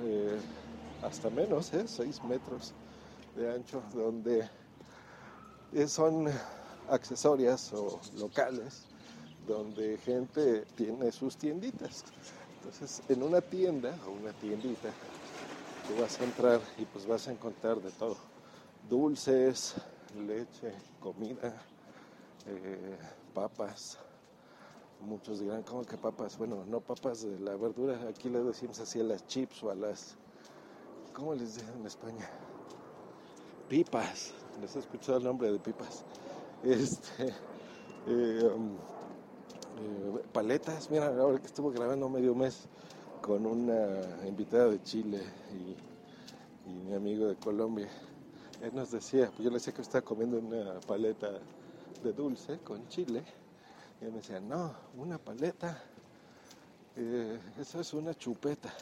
eh, 0.03 0.39
hasta 1.03 1.31
menos, 1.31 1.73
¿eh? 1.73 1.85
6 1.87 2.25
metros 2.25 2.75
de 3.37 3.55
ancho, 3.55 3.83
donde 3.95 4.49
son 5.87 6.27
accesorias 6.89 7.73
o 7.73 8.01
locales 8.19 8.87
donde 9.47 9.99
gente 9.99 10.65
tiene 10.75 11.13
sus 11.13 11.37
tienditas. 11.37 12.05
Entonces, 12.57 13.03
en 13.09 13.23
una 13.23 13.41
tienda 13.41 13.97
o 14.07 14.11
una 14.11 14.33
tiendita, 14.33 14.91
tú 15.87 16.01
vas 16.01 16.21
a 16.21 16.25
entrar 16.25 16.61
y 16.79 16.85
pues 16.85 17.07
vas 17.07 17.29
a 17.29 17.33
encontrar 17.33 17.81
de 17.81 17.91
todo. 17.93 18.17
Dulces, 18.89 19.75
leche, 20.27 20.73
comida, 21.01 21.55
eh, 22.47 22.99
papas. 23.35 23.99
Muchos 25.01 25.41
dirán, 25.41 25.63
¿cómo 25.63 25.85
que 25.85 25.97
papas? 25.97 26.39
Bueno, 26.39 26.65
no 26.67 26.81
papas 26.81 27.23
de 27.23 27.39
la 27.39 27.55
verdura, 27.57 28.01
aquí 28.09 28.29
le 28.29 28.43
decimos 28.43 28.81
así 28.81 29.01
a 29.01 29.05
las 29.05 29.27
chips 29.27 29.63
o 29.63 29.71
a 29.71 29.75
las... 29.75 30.17
¿Cómo 31.13 31.35
les 31.35 31.55
dicen 31.57 31.73
en 31.81 31.87
España? 31.87 32.29
Pipas. 33.69 34.33
¿Les 34.61 34.75
he 34.77 34.79
escuchado 34.79 35.19
el 35.19 35.25
nombre 35.25 35.51
de 35.51 35.59
pipas? 35.59 36.05
Este... 36.63 37.35
eh, 38.07 38.51
um, 38.55 38.75
eh, 38.75 40.23
paletas. 40.33 40.91
Mira, 40.91 41.09
ahora 41.09 41.39
que 41.39 41.47
estuve 41.47 41.75
grabando 41.75 42.09
medio 42.09 42.35
mes 42.35 42.69
con 43.21 43.45
una 43.45 44.01
invitada 44.27 44.71
de 44.71 44.83
Chile 44.83 45.21
y, 45.53 46.71
y 46.71 46.75
mi 46.75 46.95
amigo 46.95 47.27
de 47.27 47.35
Colombia, 47.37 47.89
él 48.63 48.71
nos 48.75 48.93
decía, 48.93 49.27
pues 49.27 49.41
yo 49.41 49.51
le 49.51 49.57
decía 49.57 49.75
que 49.75 49.83
estaba 49.83 50.03
comiendo 50.03 50.39
una 50.39 50.81
paleta 50.81 51.31
de 52.03 52.13
dulce 52.13 52.59
con 52.61 52.89
chile, 52.89 53.25
y 54.01 54.05
él 54.05 54.13
me 54.13 54.19
decía, 54.19 54.39
no, 54.39 54.73
una 54.97 55.19
paleta, 55.19 55.83
eh, 56.95 57.39
eso 57.59 57.81
es 57.81 57.93
una 57.95 58.15
chupeta, 58.15 58.73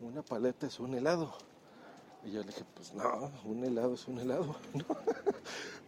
una 0.00 0.22
paleta 0.22 0.66
es 0.66 0.80
un 0.80 0.94
helado. 0.94 1.32
Y 2.24 2.32
yo 2.32 2.40
le 2.40 2.46
dije, 2.46 2.64
pues 2.74 2.92
no, 2.94 3.30
un 3.44 3.64
helado 3.64 3.94
es 3.94 4.06
un 4.06 4.18
helado. 4.18 4.54
¿no? 4.74 4.84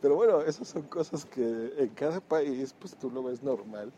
Pero 0.01 0.17
bueno, 0.17 0.41
esas 0.43 0.69
son 0.69 0.83
cosas 0.83 1.25
que 1.25 1.75
en 1.79 1.89
cada 1.91 2.21
país 2.21 2.75
pues 2.79 2.97
tú 2.97 3.11
lo 3.11 3.23
ves 3.23 3.43
normal. 3.43 3.93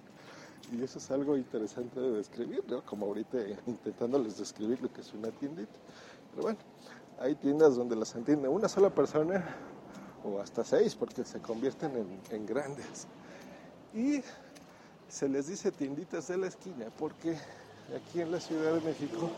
Y 0.73 0.83
eso 0.83 0.99
es 0.99 1.11
algo 1.11 1.37
interesante 1.37 2.01
de 2.01 2.11
describir, 2.13 2.65
¿no? 2.69 2.85
Como 2.85 3.07
ahorita 3.07 3.39
intentándoles 3.67 4.39
describir 4.39 4.81
lo 4.83 4.93
que 4.93 5.03
es 5.03 5.13
una 5.13 5.31
tiendita. 5.31 5.79
Pero 6.31 6.43
bueno, 6.43 6.59
hay 7.19 7.35
tiendas 7.37 7.77
donde 7.77 7.95
las 7.97 8.15
entiende 8.15 8.49
una 8.49 8.69
sola 8.69 8.91
persona 8.91 9.45
o 10.25 10.41
hasta 10.41 10.65
seis 10.65 10.95
porque 10.95 11.25
se 11.25 11.41
convierten 11.41 11.97
en, 11.97 12.21
en 12.31 12.47
grandes. 12.47 13.07
Y 13.93 14.23
se 15.09 15.29
les 15.29 15.47
dice 15.47 15.71
tienditas 15.71 16.29
de 16.29 16.39
la 16.39 16.49
esquina 16.49 16.87
porque 16.99 17.39
aquí 17.95 18.21
en 18.21 18.33
la 18.33 18.41
Ciudad 18.41 18.75
de 18.75 18.81
México 18.81 19.31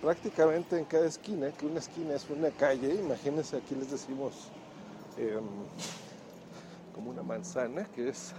prácticamente 0.00 0.78
en 0.78 0.84
cada 0.84 1.06
esquina, 1.06 1.50
que 1.52 1.66
una 1.66 1.78
esquina 1.78 2.14
es 2.14 2.28
una 2.30 2.50
calle, 2.50 2.94
imagínense 2.94 3.56
aquí 3.56 3.74
les 3.74 3.90
decimos 3.90 4.50
eh, 5.18 5.38
como 6.94 7.10
una 7.10 7.22
manzana, 7.22 7.84
que 7.94 8.08
es 8.08 8.32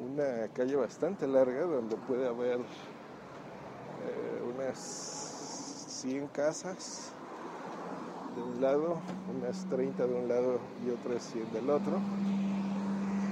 una 0.00 0.48
calle 0.52 0.74
bastante 0.76 1.26
larga 1.26 1.62
donde 1.62 1.96
puede 1.96 2.26
haber 2.26 2.58
eh, 2.58 4.42
unas 4.54 4.78
100 6.00 6.26
casas 6.28 7.12
de 8.34 8.42
un 8.42 8.60
lado, 8.60 9.00
unas 9.36 9.64
30 9.66 10.06
de 10.06 10.14
un 10.14 10.26
lado 10.26 10.58
y 10.84 10.90
otras 10.90 11.22
100 11.30 11.52
del 11.52 11.70
otro, 11.70 12.00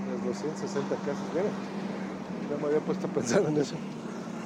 unas 0.07 0.25
260 0.25 0.97
casas, 0.97 1.17
miren, 1.35 1.51
no 2.49 2.59
me 2.59 2.67
había 2.67 2.81
puesto 2.81 3.09
a 3.09 3.11
pensar 3.11 3.43
en 3.43 3.57
eso 3.57 3.77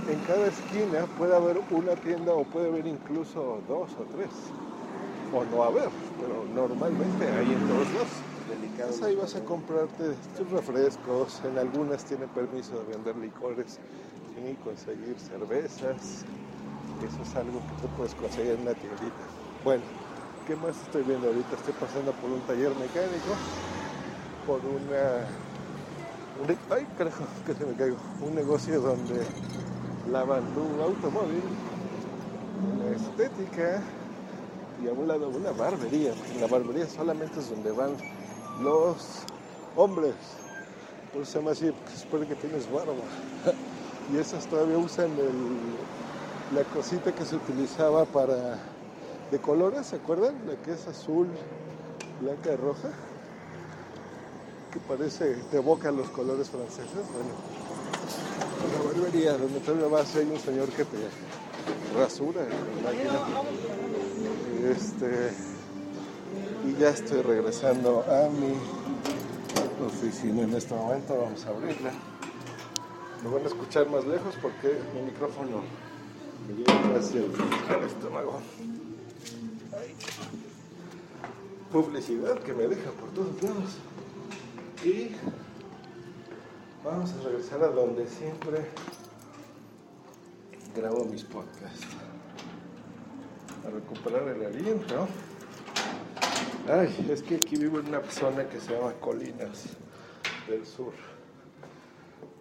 en 0.06 0.20
cada 0.20 0.48
esquina 0.48 1.06
puede 1.06 1.34
haber 1.34 1.58
una 1.70 1.96
tienda 1.96 2.32
o 2.34 2.44
puede 2.44 2.68
haber 2.68 2.86
incluso 2.86 3.62
dos 3.66 3.96
o 3.98 4.06
tres. 4.06 4.52
O 5.32 5.44
no 5.44 5.64
haber, 5.64 5.90
pero 6.18 6.46
normalmente 6.46 7.30
hay 7.30 7.52
en 7.52 7.64
todos 7.64 7.92
lados. 7.92 8.24
Entonces 8.76 9.02
ahí 9.02 9.16
vas 9.16 9.34
a 9.36 9.40
comprarte 9.44 10.16
tus 10.36 10.50
refrescos, 10.50 11.42
en 11.44 11.58
algunas 11.58 12.04
tienen 12.04 12.28
permiso 12.30 12.78
de 12.78 12.84
vender 12.92 13.16
licores 13.16 13.80
y 14.36 14.56
conseguir 14.56 15.18
cervezas. 15.18 16.24
Eso 17.00 17.22
es 17.22 17.36
algo 17.36 17.64
que 17.66 17.74
tú 17.76 17.88
puedes 17.90 18.14
conseguir 18.14 18.52
en 18.52 18.62
una 18.62 18.74
tiendita. 18.74 19.24
Bueno, 19.62 19.84
¿qué 20.44 20.56
más 20.56 20.82
estoy 20.82 21.02
viendo 21.02 21.28
ahorita? 21.28 21.56
Estoy 21.56 21.74
pasando 21.74 22.14
por 22.14 22.30
un 22.30 22.42
taller 22.44 22.74
mecánico, 22.76 23.38
por 24.44 24.64
una... 24.66 25.28
un- 26.34 26.58
ay, 26.70 26.86
carajo, 26.94 27.28
que 27.44 27.54
se 27.54 27.64
me 27.64 27.74
caigo. 27.76 27.98
Un 28.20 28.34
negocio 28.34 28.80
donde 28.80 29.28
lavan 30.10 30.42
tu 30.54 30.60
automóvil, 30.82 31.42
una 32.76 32.96
estética 32.96 33.82
y 34.82 34.88
a 34.88 34.92
un 34.92 35.08
lado 35.08 35.28
una 35.28 35.50
barbería. 35.52 36.12
la 36.40 36.46
barbería 36.46 36.86
solamente 36.86 37.40
es 37.40 37.50
donde 37.50 37.70
van 37.72 37.96
los 38.60 39.22
hombres. 39.76 40.14
Por 41.12 41.22
eso 41.22 41.32
se 41.32 41.38
llama 41.38 41.52
así, 41.52 41.70
porque 41.70 41.96
supone 41.96 42.26
que 42.26 42.34
tienes 42.34 42.70
barba. 42.70 42.94
Y 44.12 44.18
esas 44.18 44.46
todavía 44.46 44.76
usan 44.76 45.12
la 46.54 46.62
cosita 46.64 47.14
que 47.14 47.24
se 47.24 47.36
utilizaba 47.36 48.04
para 48.04 48.58
de 49.30 49.38
colores, 49.38 49.86
¿se 49.86 49.96
acuerdan? 49.96 50.34
La 50.46 50.56
que 50.56 50.72
es 50.72 50.86
azul, 50.86 51.26
blanca 52.20 52.52
y 52.52 52.56
roja. 52.56 52.90
Que 54.70 54.78
parece, 54.80 55.36
te 55.50 55.56
evoca 55.56 55.90
los 55.90 56.10
colores 56.10 56.50
franceses. 56.50 56.92
Bueno, 56.92 57.32
la 58.72 58.82
barbería 58.84 59.32
donde 59.36 59.60
todavía 59.60 59.88
vas 59.88 60.16
hay 60.16 60.26
un 60.26 60.38
señor 60.38 60.68
que 60.70 60.84
te 60.84 60.98
rasura 61.96 62.42
máquina. 62.82 63.20
Este. 64.70 65.32
Y 66.66 66.80
ya 66.80 66.90
estoy 66.90 67.22
regresando 67.22 68.04
a 68.08 68.28
mi 68.30 68.54
oficina 69.84 70.42
en 70.42 70.54
este 70.54 70.74
momento. 70.74 71.16
Vamos 71.16 71.44
a 71.44 71.48
abrirla. 71.50 71.92
Me 73.22 73.30
van 73.30 73.44
a 73.44 73.46
escuchar 73.46 73.88
más 73.90 74.04
lejos 74.04 74.34
porque 74.40 74.78
mi 74.94 75.02
micrófono 75.02 75.62
me 76.48 76.54
llega 76.54 76.94
casi 76.94 77.18
al, 77.18 77.74
al 77.74 77.84
estómago. 77.84 78.40
Publicidad 81.72 82.38
que 82.40 82.52
me 82.52 82.68
deja 82.68 82.90
por 82.92 83.10
todos 83.10 83.42
lados. 83.42 83.78
Y 84.84 85.10
vamos 86.84 87.12
a 87.14 87.22
regresar 87.22 87.62
a 87.64 87.68
donde 87.68 88.06
siempre 88.06 88.66
grabo 90.76 91.04
mis 91.06 91.24
podcasts. 91.24 91.86
A 93.66 93.70
recuperar 93.70 94.28
el 94.28 94.44
aliento. 94.44 95.08
Ay, 96.68 97.06
es 97.10 97.22
que 97.22 97.36
aquí 97.36 97.56
vivo 97.56 97.78
en 97.78 97.88
una 97.88 98.02
zona 98.10 98.48
que 98.48 98.60
se 98.60 98.74
llama 98.74 98.92
Colinas 99.00 99.64
del 100.46 100.66
Sur, 100.66 100.92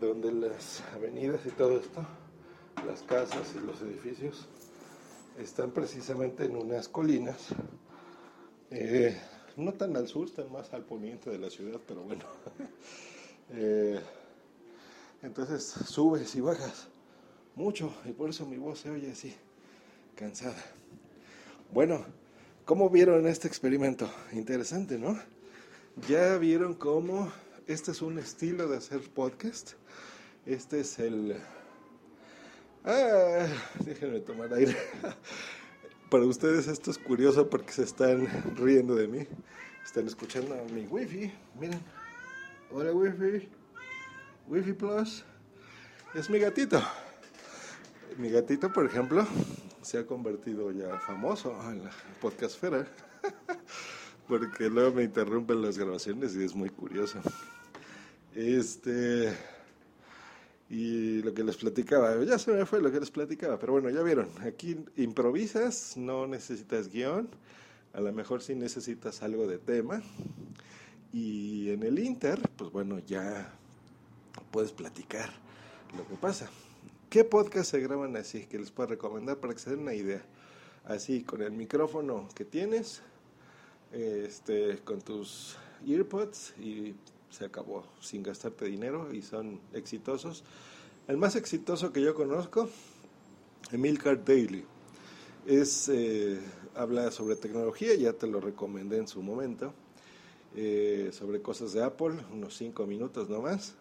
donde 0.01 0.32
las 0.34 0.84
avenidas 0.93 1.45
y 1.45 1.51
todo 1.51 1.79
esto, 1.79 2.06
las 2.86 3.01
casas 3.03 3.53
y 3.56 3.65
los 3.65 3.82
edificios, 3.82 4.47
están 5.39 5.71
precisamente 5.71 6.45
en 6.45 6.58
unas 6.58 6.89
colinas, 6.89 7.47
eh, 8.71 9.19
no 9.56 9.73
tan 9.73 9.95
al 9.95 10.08
sur, 10.08 10.27
están 10.27 10.51
más 10.51 10.73
al 10.73 10.84
poniente 10.84 11.29
de 11.29 11.39
la 11.39 11.49
ciudad, 11.49 11.79
pero 11.88 12.03
bueno. 12.03 12.25
Eh, 13.56 13.99
entonces 15.23 15.63
subes 15.63 16.36
y 16.36 16.41
bajas 16.41 16.89
mucho 17.55 17.93
y 18.05 18.12
por 18.12 18.29
eso 18.29 18.45
mi 18.45 18.57
voz 18.57 18.79
se 18.79 18.89
oye 18.89 19.12
así, 19.12 19.36
cansada. 20.15 20.62
Bueno, 21.71 22.05
¿cómo 22.65 22.89
vieron 22.89 23.25
este 23.27 23.47
experimento? 23.47 24.09
Interesante, 24.33 24.99
¿no? 24.99 25.17
Ya 26.07 26.38
vieron 26.38 26.73
cómo 26.73 27.31
este 27.67 27.91
es 27.91 28.01
un 28.01 28.19
estilo 28.19 28.67
de 28.67 28.77
hacer 28.77 29.01
podcast. 29.13 29.73
Este 30.45 30.81
es 30.81 30.99
el... 30.99 31.38
Ah, 32.83 33.47
déjenme 33.86 34.19
tomar 34.19 34.53
aire. 34.53 34.75
Para 36.09 36.25
ustedes 36.25 36.67
esto 36.67 36.91
es 36.91 36.97
curioso 36.97 37.49
porque 37.49 37.71
se 37.71 37.83
están 37.83 38.27
riendo 38.55 38.95
de 38.95 39.07
mí. 39.07 39.27
Están 39.83 40.05
escuchando 40.05 40.55
mi 40.73 40.86
wifi. 40.86 41.31
Miren. 41.59 41.79
Hola 42.71 42.91
wifi. 42.91 43.49
Wifi 44.53 44.73
Plus. 44.73 45.23
Es 46.13 46.29
mi 46.29 46.37
gatito. 46.37 46.79
Mi 48.19 48.29
gatito, 48.29 48.71
por 48.71 48.85
ejemplo, 48.85 49.25
se 49.81 49.97
ha 49.97 50.05
convertido 50.05 50.71
ya 50.71 50.99
famoso 50.99 51.57
en 51.71 51.83
la 51.83 51.89
podcastfera. 52.21 52.85
porque 54.27 54.69
luego 54.69 54.93
me 54.93 55.03
interrumpen 55.05 55.59
las 55.59 55.79
grabaciones 55.79 56.35
y 56.35 56.43
es 56.43 56.53
muy 56.53 56.69
curioso. 56.69 57.19
Este. 58.35 59.33
Y 60.69 61.23
lo 61.23 61.33
que 61.33 61.43
les 61.43 61.57
platicaba, 61.57 62.23
ya 62.23 62.37
se 62.37 62.51
me 62.51 62.67
fue 62.67 62.79
lo 62.79 62.91
que 62.91 62.99
les 62.99 63.09
platicaba, 63.09 63.57
pero 63.57 63.73
bueno, 63.73 63.89
ya 63.89 64.03
vieron, 64.03 64.29
aquí 64.41 64.85
improvisas, 64.97 65.97
no 65.97 66.27
necesitas 66.27 66.89
guion, 66.89 67.27
a 67.91 68.01
lo 68.01 68.13
mejor 68.13 68.43
sí 68.43 68.53
necesitas 68.53 69.23
algo 69.23 69.47
de 69.47 69.57
tema. 69.57 70.03
Y 71.11 71.71
en 71.71 71.81
el 71.81 71.97
Inter, 71.97 72.39
pues 72.55 72.71
bueno, 72.71 72.99
ya 72.99 73.51
puedes 74.53 74.71
platicar 74.71 75.31
lo 75.97 76.07
que 76.07 76.15
pasa. 76.15 76.47
¿Qué 77.09 77.23
podcast 77.23 77.71
se 77.71 77.79
graban 77.79 78.15
así 78.15 78.45
que 78.45 78.59
les 78.59 78.69
puedo 78.69 78.87
recomendar 78.89 79.37
para 79.37 79.53
que 79.55 79.59
se 79.59 79.71
den 79.71 79.79
una 79.79 79.95
idea? 79.95 80.21
Así, 80.85 81.23
con 81.23 81.41
el 81.41 81.51
micrófono 81.51 82.29
que 82.35 82.45
tienes, 82.45 83.01
este, 83.91 84.77
con 84.85 85.01
tus 85.01 85.57
earpods 85.87 86.53
y 86.59 86.93
se 87.31 87.45
acabó, 87.45 87.83
sin 87.99 88.21
gastarte 88.21 88.65
dinero 88.65 89.11
y 89.11 89.23
son 89.23 89.59
exitosos. 89.73 90.43
El 91.07 91.17
más 91.17 91.35
exitoso 91.35 91.91
que 91.91 92.01
yo 92.01 92.13
conozco, 92.13 92.69
Emilcar 93.71 94.23
Daily, 94.23 94.65
es, 95.47 95.89
eh, 95.89 96.39
habla 96.75 97.09
sobre 97.09 97.37
tecnología, 97.37 97.95
ya 97.95 98.13
te 98.13 98.27
lo 98.27 98.39
recomendé 98.39 98.97
en 98.97 99.07
su 99.07 99.23
momento, 99.23 99.73
eh, 100.55 101.09
sobre 101.11 101.41
cosas 101.41 101.73
de 101.73 101.83
Apple, 101.83 102.17
unos 102.31 102.55
cinco 102.55 102.85
minutos 102.85 103.29
nomás, 103.29 103.75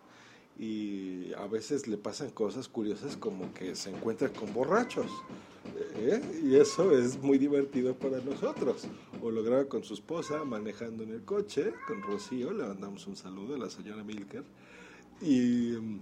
y 0.59 1.33
a 1.35 1.47
veces 1.47 1.89
le 1.89 1.97
pasan 1.97 2.31
cosas 2.31 2.69
curiosas 2.69 3.17
como 3.17 3.53
que 3.55 3.75
se 3.75 3.91
encuentra 3.91 4.33
con 4.33 4.53
borrachos. 4.53 5.11
¿eh? 5.97 6.21
Y 6.45 6.57
eso 6.57 6.97
es 6.97 7.21
muy 7.21 7.39
divertido 7.39 7.95
para 7.95 8.21
nosotros. 8.21 8.87
O 9.23 9.31
lo 9.31 9.43
graba 9.43 9.65
con 9.67 9.83
su 9.83 9.95
esposa 9.95 10.45
manejando 10.45 11.03
en 11.05 11.11
el 11.11 11.25
coche, 11.25 11.73
con 11.87 12.03
Rocío, 12.03 12.53
le 12.53 12.65
mandamos 12.65 13.07
un 13.07 13.17
saludo 13.17 13.55
a 13.55 13.59
la 13.59 13.71
señora 13.71 14.05
Milker. 14.05 14.45
Y 15.21 15.73
mm, 15.81 16.01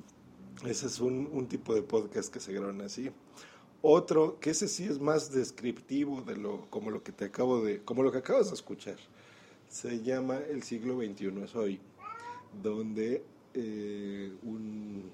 ese 0.66 0.86
es 0.86 1.00
un, 1.00 1.28
un 1.32 1.46
tipo 1.46 1.74
de 1.74 1.82
podcast 1.82 2.32
que 2.32 2.40
se 2.40 2.52
graban 2.52 2.80
así. 2.80 3.10
Otro, 3.82 4.38
que 4.40 4.50
ese 4.50 4.68
sí 4.68 4.84
es 4.84 5.00
más 5.00 5.32
descriptivo 5.32 6.20
de 6.20 6.36
lo, 6.36 6.66
como 6.68 6.90
lo 6.90 7.02
que 7.02 7.12
te 7.12 7.24
acabo 7.24 7.62
de, 7.62 7.82
como 7.82 8.02
lo 8.02 8.12
que 8.12 8.18
acabas 8.18 8.48
de 8.48 8.54
escuchar. 8.54 8.96
Se 9.68 10.02
llama 10.02 10.36
El 10.36 10.62
siglo 10.64 10.98
XXI 10.98 11.42
es 11.44 11.54
hoy, 11.54 11.80
donde 12.62 13.24
eh, 13.54 14.32
un, 14.42 15.10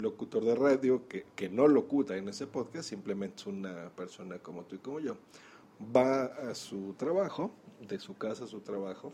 locutor 0.00 0.44
de 0.44 0.54
radio 0.54 1.06
que, 1.08 1.26
que, 1.36 1.48
no 1.48 1.68
locuta 1.68 2.16
en 2.16 2.28
ese 2.28 2.46
podcast, 2.46 2.88
simplemente 2.88 3.36
es 3.36 3.46
una 3.46 3.90
persona 3.90 4.38
como 4.38 4.64
tú 4.64 4.76
y 4.76 4.78
como 4.78 4.98
yo, 5.00 5.16
va 5.94 6.24
a 6.24 6.54
su 6.54 6.94
trabajo, 6.94 7.52
de 7.86 7.98
su 7.98 8.16
casa 8.16 8.44
a 8.44 8.46
su 8.46 8.60
trabajo, 8.60 9.12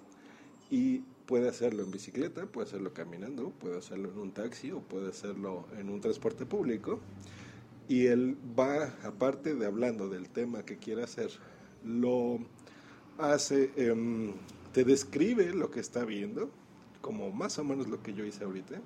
y 0.70 1.00
puede 1.26 1.48
hacerlo 1.48 1.82
en 1.82 1.90
bicicleta, 1.90 2.46
puede 2.46 2.68
hacerlo 2.68 2.92
caminando, 2.94 3.50
puede 3.50 3.78
hacerlo 3.78 4.10
en 4.10 4.18
un 4.18 4.32
taxi 4.32 4.70
o 4.70 4.80
puede 4.80 5.10
hacerlo 5.10 5.66
en 5.78 5.90
un 5.90 6.00
transporte 6.00 6.46
público. 6.46 7.00
Y 7.88 8.06
él 8.06 8.36
va, 8.58 8.86
aparte 9.04 9.54
de 9.54 9.66
hablando 9.66 10.08
del 10.08 10.28
tema 10.28 10.64
que 10.64 10.78
quiere 10.78 11.02
hacer, 11.02 11.30
lo 11.84 12.38
hace, 13.18 13.72
eh, 13.76 14.32
te 14.72 14.84
describe 14.84 15.52
lo 15.52 15.70
que 15.70 15.80
está 15.80 16.04
viendo, 16.04 16.50
como 17.00 17.30
más 17.32 17.58
o 17.58 17.64
menos 17.64 17.88
lo 17.88 18.02
que 18.02 18.12
yo 18.14 18.24
hice 18.24 18.44
ahorita. 18.44 18.80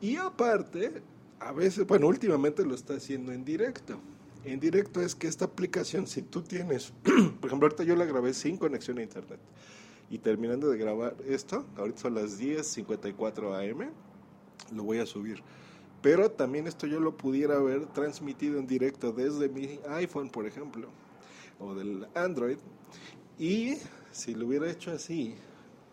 Y 0.00 0.16
aparte, 0.16 1.02
a 1.40 1.52
veces, 1.52 1.86
bueno, 1.86 2.06
últimamente 2.06 2.64
lo 2.64 2.74
está 2.74 2.94
haciendo 2.94 3.32
en 3.32 3.44
directo. 3.44 3.98
En 4.44 4.60
directo 4.60 5.00
es 5.00 5.14
que 5.14 5.26
esta 5.26 5.46
aplicación, 5.46 6.06
si 6.06 6.22
tú 6.22 6.42
tienes, 6.42 6.92
por 7.40 7.48
ejemplo, 7.48 7.66
ahorita 7.66 7.84
yo 7.84 7.96
la 7.96 8.04
grabé 8.04 8.32
sin 8.34 8.56
conexión 8.56 8.98
a 8.98 9.02
internet. 9.02 9.40
Y 10.10 10.18
terminando 10.18 10.70
de 10.70 10.78
grabar 10.78 11.16
esto, 11.26 11.66
ahorita 11.76 12.00
son 12.00 12.14
las 12.14 12.40
10.54 12.40 13.70
am, 13.70 13.90
lo 14.74 14.82
voy 14.84 14.98
a 14.98 15.06
subir. 15.06 15.42
Pero 16.00 16.30
también 16.30 16.66
esto 16.66 16.86
yo 16.86 17.00
lo 17.00 17.16
pudiera 17.16 17.56
haber 17.56 17.86
transmitido 17.86 18.58
en 18.58 18.66
directo 18.66 19.12
desde 19.12 19.48
mi 19.48 19.80
iPhone, 19.88 20.30
por 20.30 20.46
ejemplo, 20.46 20.88
o 21.58 21.74
del 21.74 22.06
Android. 22.14 22.58
Y 23.38 23.74
si 24.12 24.34
lo 24.34 24.46
hubiera 24.46 24.70
hecho 24.70 24.92
así, 24.92 25.34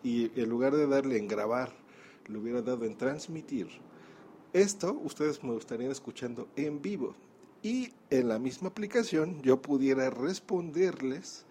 y 0.06 0.30
en 0.36 0.48
lugar 0.48 0.76
de 0.76 0.86
darle 0.86 1.18
en 1.18 1.26
grabar, 1.26 1.72
lo 2.28 2.38
hubiera 2.38 2.62
dado 2.62 2.84
en 2.84 2.96
transmitir, 2.96 3.66
esto 4.52 4.92
ustedes 5.02 5.42
me 5.42 5.56
estarían 5.56 5.90
escuchando 5.90 6.46
en 6.54 6.80
vivo. 6.80 7.16
Y 7.60 7.92
en 8.10 8.28
la 8.28 8.38
misma 8.38 8.68
aplicación 8.68 9.42
yo 9.42 9.60
pudiera 9.60 10.08
responderles 10.10 11.44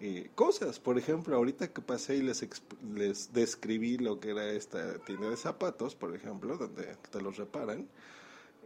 eh, 0.00 0.30
cosas. 0.34 0.80
Por 0.80 0.98
ejemplo, 0.98 1.36
ahorita 1.36 1.72
que 1.72 1.80
pasé 1.80 2.16
y 2.16 2.22
les, 2.22 2.44
les 2.92 3.32
describí 3.32 3.98
lo 3.98 4.18
que 4.18 4.30
era 4.30 4.50
esta 4.50 4.98
tienda 5.04 5.30
de 5.30 5.36
zapatos, 5.36 5.94
por 5.94 6.12
ejemplo, 6.16 6.56
donde 6.56 6.96
te 7.08 7.20
los 7.22 7.36
reparan, 7.36 7.86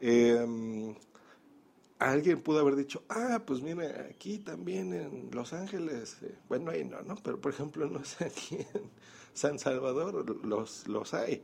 eh, 0.01 0.95
alguien 1.99 2.41
pudo 2.43 2.61
haber 2.61 2.77
dicho, 2.77 3.03
ah, 3.09 3.43
pues 3.47 3.61
mira, 3.63 4.07
aquí 4.11 4.39
también 4.39 4.93
en 4.93 5.31
Los 5.33 5.53
Ángeles, 5.53 6.19
eh, 6.23 6.35
bueno, 6.49 6.71
ahí 6.71 6.85
no, 6.85 7.03
¿no? 7.03 7.17
Pero 7.17 7.41
por 7.41 7.53
ejemplo, 7.53 7.89
no 7.89 8.05
sé, 8.05 8.25
aquí 8.27 8.59
San 9.37 9.59
Salvador 9.59 10.45
los, 10.45 10.89
los 10.89 11.15
hay. 11.15 11.43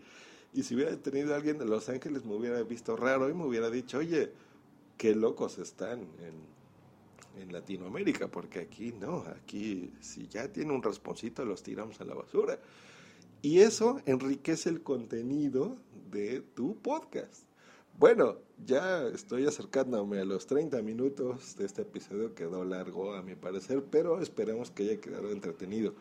Y 0.55 0.63
si 0.65 0.75
hubiera 0.75 0.97
tenido 0.97 1.35
alguien 1.35 1.59
de 1.59 1.65
Los 1.65 1.89
Ángeles, 1.89 2.25
me 2.25 2.35
hubiera 2.35 2.63
visto 2.63 2.97
raro 2.97 3.31
y 3.31 3.35
me 3.35 3.45
hubiera 3.45 3.71
dicho, 3.71 3.99
oye, 3.99 4.33
qué 4.99 5.15
locos 5.15 5.59
están 5.59 6.01
en, 6.01 6.53
Latinoamérica, 7.51 8.29
porque 8.29 8.61
aquí 8.61 8.93
no, 8.93 9.25
aquí 9.43 9.91
si 10.01 10.29
ya 10.29 10.53
tiene 10.53 10.73
un 10.73 10.83
rasponcito 10.83 11.45
los 11.47 11.63
tiramos 11.63 12.01
a 12.01 12.05
la 12.05 12.15
basura. 12.15 12.59
Y 13.41 13.61
eso 13.61 14.01
enriquece 14.05 14.69
el 14.69 14.83
contenido 14.83 15.77
de 16.11 16.43
tu 16.55 16.77
podcast. 16.77 17.45
Bueno, 17.99 18.37
ya 18.65 19.07
estoy 19.09 19.47
acercándome 19.47 20.21
a 20.21 20.25
los 20.25 20.47
30 20.47 20.83
minutos 20.83 21.57
de 21.57 21.65
este 21.65 21.83
episodio, 21.83 22.35
quedó 22.35 22.65
largo 22.65 23.15
a 23.15 23.23
mi 23.23 23.35
parecer, 23.35 23.83
pero 23.91 24.21
esperemos 24.21 24.71
que 24.71 24.85
haya 24.85 25.01
quedado 25.01 25.31
entretenido. 25.31 25.95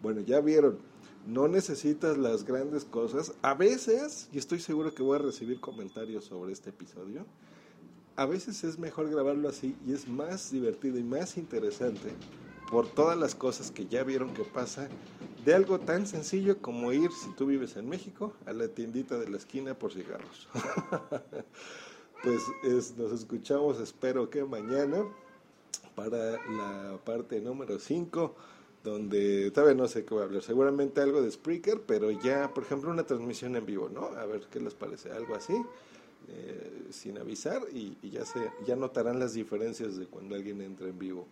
Bueno, 0.00 0.22
ya 0.22 0.40
vieron, 0.40 0.78
no 1.26 1.48
necesitas 1.48 2.16
las 2.16 2.44
grandes 2.44 2.84
cosas. 2.84 3.32
A 3.42 3.54
veces, 3.54 4.28
y 4.32 4.38
estoy 4.38 4.60
seguro 4.60 4.94
que 4.94 5.02
voy 5.02 5.16
a 5.16 5.22
recibir 5.22 5.60
comentarios 5.60 6.24
sobre 6.24 6.52
este 6.52 6.70
episodio, 6.70 7.26
a 8.16 8.26
veces 8.26 8.64
es 8.64 8.78
mejor 8.78 9.10
grabarlo 9.10 9.48
así 9.48 9.76
y 9.86 9.92
es 9.92 10.08
más 10.08 10.50
divertido 10.50 10.98
y 10.98 11.04
más 11.04 11.36
interesante 11.36 12.12
por 12.70 12.88
todas 12.88 13.16
las 13.16 13.34
cosas 13.34 13.70
que 13.70 13.86
ya 13.86 14.02
vieron 14.02 14.34
que 14.34 14.44
pasa 14.44 14.88
de 15.44 15.54
algo 15.54 15.78
tan 15.78 16.06
sencillo 16.06 16.58
como 16.60 16.92
ir, 16.92 17.10
si 17.12 17.30
tú 17.30 17.46
vives 17.46 17.76
en 17.76 17.88
México, 17.88 18.34
a 18.44 18.52
la 18.52 18.68
tiendita 18.68 19.16
de 19.18 19.30
la 19.30 19.36
esquina 19.36 19.74
por 19.74 19.92
cigarros. 19.92 20.48
pues 22.22 22.42
es, 22.64 22.96
nos 22.96 23.12
escuchamos, 23.12 23.80
espero 23.80 24.28
que 24.28 24.44
mañana, 24.44 25.04
para 25.94 26.32
la 26.32 26.98
parte 27.04 27.40
número 27.40 27.78
5, 27.78 28.34
donde 28.88 29.50
todavía 29.50 29.74
no 29.74 29.88
sé 29.88 30.04
qué 30.04 30.14
voy 30.14 30.22
a 30.22 30.26
hablar, 30.26 30.42
seguramente 30.42 31.00
algo 31.00 31.22
de 31.22 31.30
Spreaker, 31.30 31.82
pero 31.86 32.10
ya, 32.10 32.52
por 32.52 32.64
ejemplo, 32.64 32.90
una 32.90 33.04
transmisión 33.04 33.56
en 33.56 33.66
vivo, 33.66 33.88
¿no? 33.88 34.06
A 34.06 34.26
ver 34.26 34.42
qué 34.50 34.60
les 34.60 34.74
parece, 34.74 35.10
algo 35.10 35.34
así. 35.34 35.54
Eh, 36.30 36.88
sin 36.90 37.16
avisar 37.16 37.62
y, 37.72 37.96
ya 38.10 38.22
se 38.26 38.50
ya 38.66 38.76
notarán 38.76 39.18
las 39.18 39.32
diferencias 39.32 39.96
de 39.96 40.06
cuando 40.06 40.34
alguien 40.34 40.60
entra 40.60 40.88
en 40.88 40.98
vivo. 40.98 41.26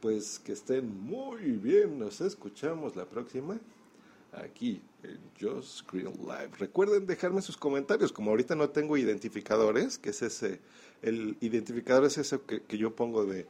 Pues 0.00 0.38
que 0.38 0.52
estén 0.52 1.02
muy 1.02 1.52
bien, 1.52 1.98
nos 1.98 2.20
escuchamos 2.20 2.94
la 2.94 3.06
próxima 3.06 3.58
aquí 4.32 4.80
en 5.02 5.18
Just 5.40 5.78
Screen 5.78 6.12
Live. 6.20 6.50
Recuerden 6.58 7.06
dejarme 7.06 7.42
sus 7.42 7.56
comentarios, 7.56 8.12
como 8.12 8.30
ahorita 8.30 8.54
no 8.54 8.70
tengo 8.70 8.96
identificadores, 8.96 9.98
que 9.98 10.10
es 10.10 10.22
ese, 10.22 10.60
el 11.02 11.36
identificador 11.40 12.04
es 12.04 12.18
eso 12.18 12.46
que, 12.46 12.62
que 12.62 12.78
yo 12.78 12.94
pongo 12.94 13.24
de, 13.24 13.46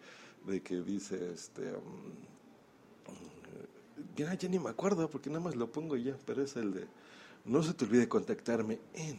de, 0.46 0.62
que 0.62 0.81
dice, 0.81 1.33
este, 1.35 1.62
um, 1.72 2.30
ya, 4.16 4.35
ya 4.35 4.49
ni 4.49 4.59
me 4.59 4.70
acuerdo 4.70 5.09
porque 5.09 5.31
nada 5.31 5.40
más 5.40 5.57
lo 5.57 5.70
pongo 5.70 5.96
ya, 5.96 6.16
pero 6.27 6.42
es 6.42 6.57
el 6.57 6.73
de, 6.73 6.87
no 7.44 7.62
se 7.62 7.75
te 7.75 7.85
olvide 7.85 8.09
contactarme 8.09 8.81
en 8.94 9.18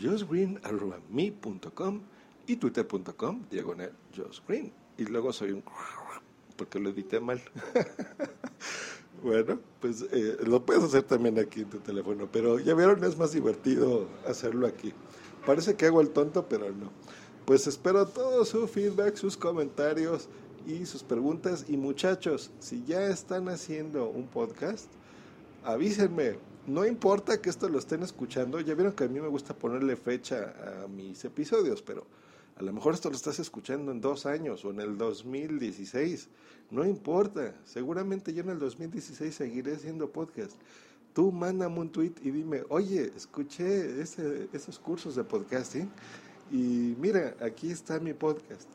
justgreen.me.com 0.00 2.00
y 2.46 2.56
twitter.com 2.56 3.44
diagonal 3.50 3.92
justgreen. 4.16 4.72
Y 4.96 5.04
luego 5.04 5.32
soy 5.32 5.52
un 5.52 5.62
porque 6.58 6.80
lo 6.80 6.90
edité 6.90 7.20
mal. 7.20 7.40
bueno, 9.22 9.60
pues 9.80 10.04
eh, 10.10 10.36
lo 10.44 10.66
puedes 10.66 10.82
hacer 10.82 11.04
también 11.04 11.38
aquí 11.38 11.60
en 11.60 11.70
tu 11.70 11.78
teléfono, 11.78 12.28
pero 12.30 12.58
ya 12.58 12.74
vieron, 12.74 13.02
es 13.04 13.16
más 13.16 13.32
divertido 13.32 14.08
hacerlo 14.26 14.66
aquí. 14.66 14.92
Parece 15.46 15.76
que 15.76 15.86
hago 15.86 16.00
el 16.00 16.10
tonto, 16.10 16.46
pero 16.48 16.70
no. 16.72 16.90
Pues 17.46 17.66
espero 17.66 18.06
todo 18.06 18.44
su 18.44 18.66
feedback, 18.66 19.16
sus 19.16 19.36
comentarios 19.36 20.28
y 20.66 20.86
sus 20.86 21.02
preguntas. 21.02 21.66
Y 21.68 21.76
muchachos, 21.76 22.50
si 22.58 22.84
ya 22.84 23.06
están 23.06 23.48
haciendo 23.48 24.08
un 24.08 24.26
podcast, 24.26 24.88
avísenme. 25.64 26.38
No 26.66 26.84
importa 26.84 27.40
que 27.40 27.48
esto 27.48 27.68
lo 27.68 27.78
estén 27.78 28.02
escuchando, 28.02 28.60
ya 28.60 28.74
vieron 28.74 28.92
que 28.92 29.04
a 29.04 29.08
mí 29.08 29.20
me 29.20 29.28
gusta 29.28 29.54
ponerle 29.54 29.96
fecha 29.96 30.54
a 30.84 30.88
mis 30.88 31.24
episodios, 31.24 31.80
pero 31.80 32.06
a 32.58 32.62
lo 32.62 32.72
mejor 32.72 32.92
esto 32.94 33.08
lo 33.08 33.16
estás 33.16 33.38
escuchando 33.38 33.92
en 33.92 34.00
dos 34.00 34.26
años 34.26 34.64
o 34.64 34.70
en 34.70 34.80
el 34.80 34.98
2016. 34.98 36.28
No 36.70 36.84
importa. 36.84 37.54
Seguramente 37.64 38.34
yo 38.34 38.42
en 38.42 38.50
el 38.50 38.58
2016 38.58 39.34
seguiré 39.34 39.76
haciendo 39.76 40.10
podcast. 40.10 40.52
Tú 41.14 41.32
mándame 41.32 41.78
un 41.78 41.90
tweet 41.90 42.12
y 42.22 42.30
dime, 42.30 42.64
oye, 42.68 43.12
escuché 43.16 44.00
esos 44.02 44.78
cursos 44.78 45.16
de 45.16 45.24
podcasting 45.24 45.88
y 46.50 46.94
mira, 46.98 47.34
aquí 47.40 47.70
está 47.70 47.98
mi 47.98 48.12
podcast. 48.12 48.68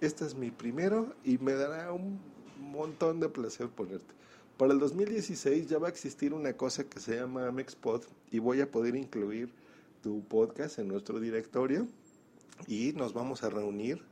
Este 0.00 0.24
es 0.24 0.34
mi 0.34 0.50
primero 0.50 1.14
y 1.24 1.36
me 1.36 1.52
dará 1.52 1.92
un 1.92 2.18
montón 2.58 3.20
de 3.20 3.28
placer 3.28 3.68
ponerte. 3.68 4.14
Para 4.56 4.72
el 4.72 4.78
2016 4.78 5.68
ya 5.68 5.78
va 5.78 5.88
a 5.88 5.90
existir 5.90 6.32
una 6.32 6.54
cosa 6.54 6.84
que 6.84 7.00
se 7.00 7.16
llama 7.16 7.46
Amexpod 7.46 8.04
y 8.30 8.38
voy 8.38 8.62
a 8.62 8.70
poder 8.70 8.96
incluir 8.96 9.52
tu 10.02 10.24
podcast 10.24 10.78
en 10.78 10.88
nuestro 10.88 11.20
directorio 11.20 11.86
y 12.66 12.94
nos 12.94 13.12
vamos 13.12 13.42
a 13.42 13.50
reunir 13.50 14.02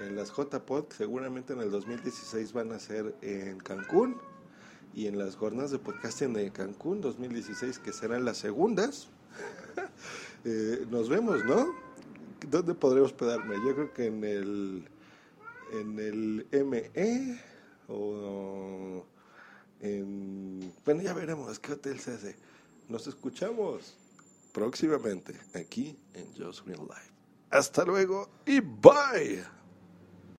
en 0.00 0.16
las 0.16 0.32
JPod, 0.36 0.86
seguramente 0.90 1.52
en 1.52 1.60
el 1.60 1.70
2016 1.70 2.52
van 2.52 2.72
a 2.72 2.80
ser 2.80 3.14
en 3.22 3.58
Cancún 3.58 4.16
y 4.92 5.06
en 5.06 5.18
las 5.18 5.36
jornadas 5.36 5.70
de 5.70 5.78
podcasting 5.78 6.32
de 6.32 6.50
Cancún 6.50 7.00
2016 7.00 7.78
que 7.78 7.92
serán 7.92 8.24
las 8.24 8.38
segundas. 8.38 9.06
eh, 10.44 10.84
nos 10.90 11.08
vemos, 11.08 11.44
¿no? 11.44 11.68
¿Dónde 12.50 12.74
podré 12.74 13.02
hospedarme? 13.02 13.54
Yo 13.64 13.74
creo 13.76 13.92
que 13.92 14.06
en 14.06 14.24
el 14.24 14.88
en 15.72 15.98
el 15.98 16.46
ME 16.66 17.40
o 17.88 19.04
en 19.80 20.72
bueno, 20.84 21.02
ya 21.02 21.12
veremos 21.12 21.58
qué 21.58 21.72
hotel 21.72 22.00
se 22.00 22.14
hace. 22.14 22.36
Nos 22.88 23.06
escuchamos 23.06 23.96
próximamente 24.52 25.38
aquí 25.54 25.98
en 26.14 26.26
Just 26.34 26.66
Real 26.66 26.80
Life. 26.80 27.12
Hasta 27.50 27.84
luego 27.84 28.28
y 28.46 28.60
bye. 28.60 29.57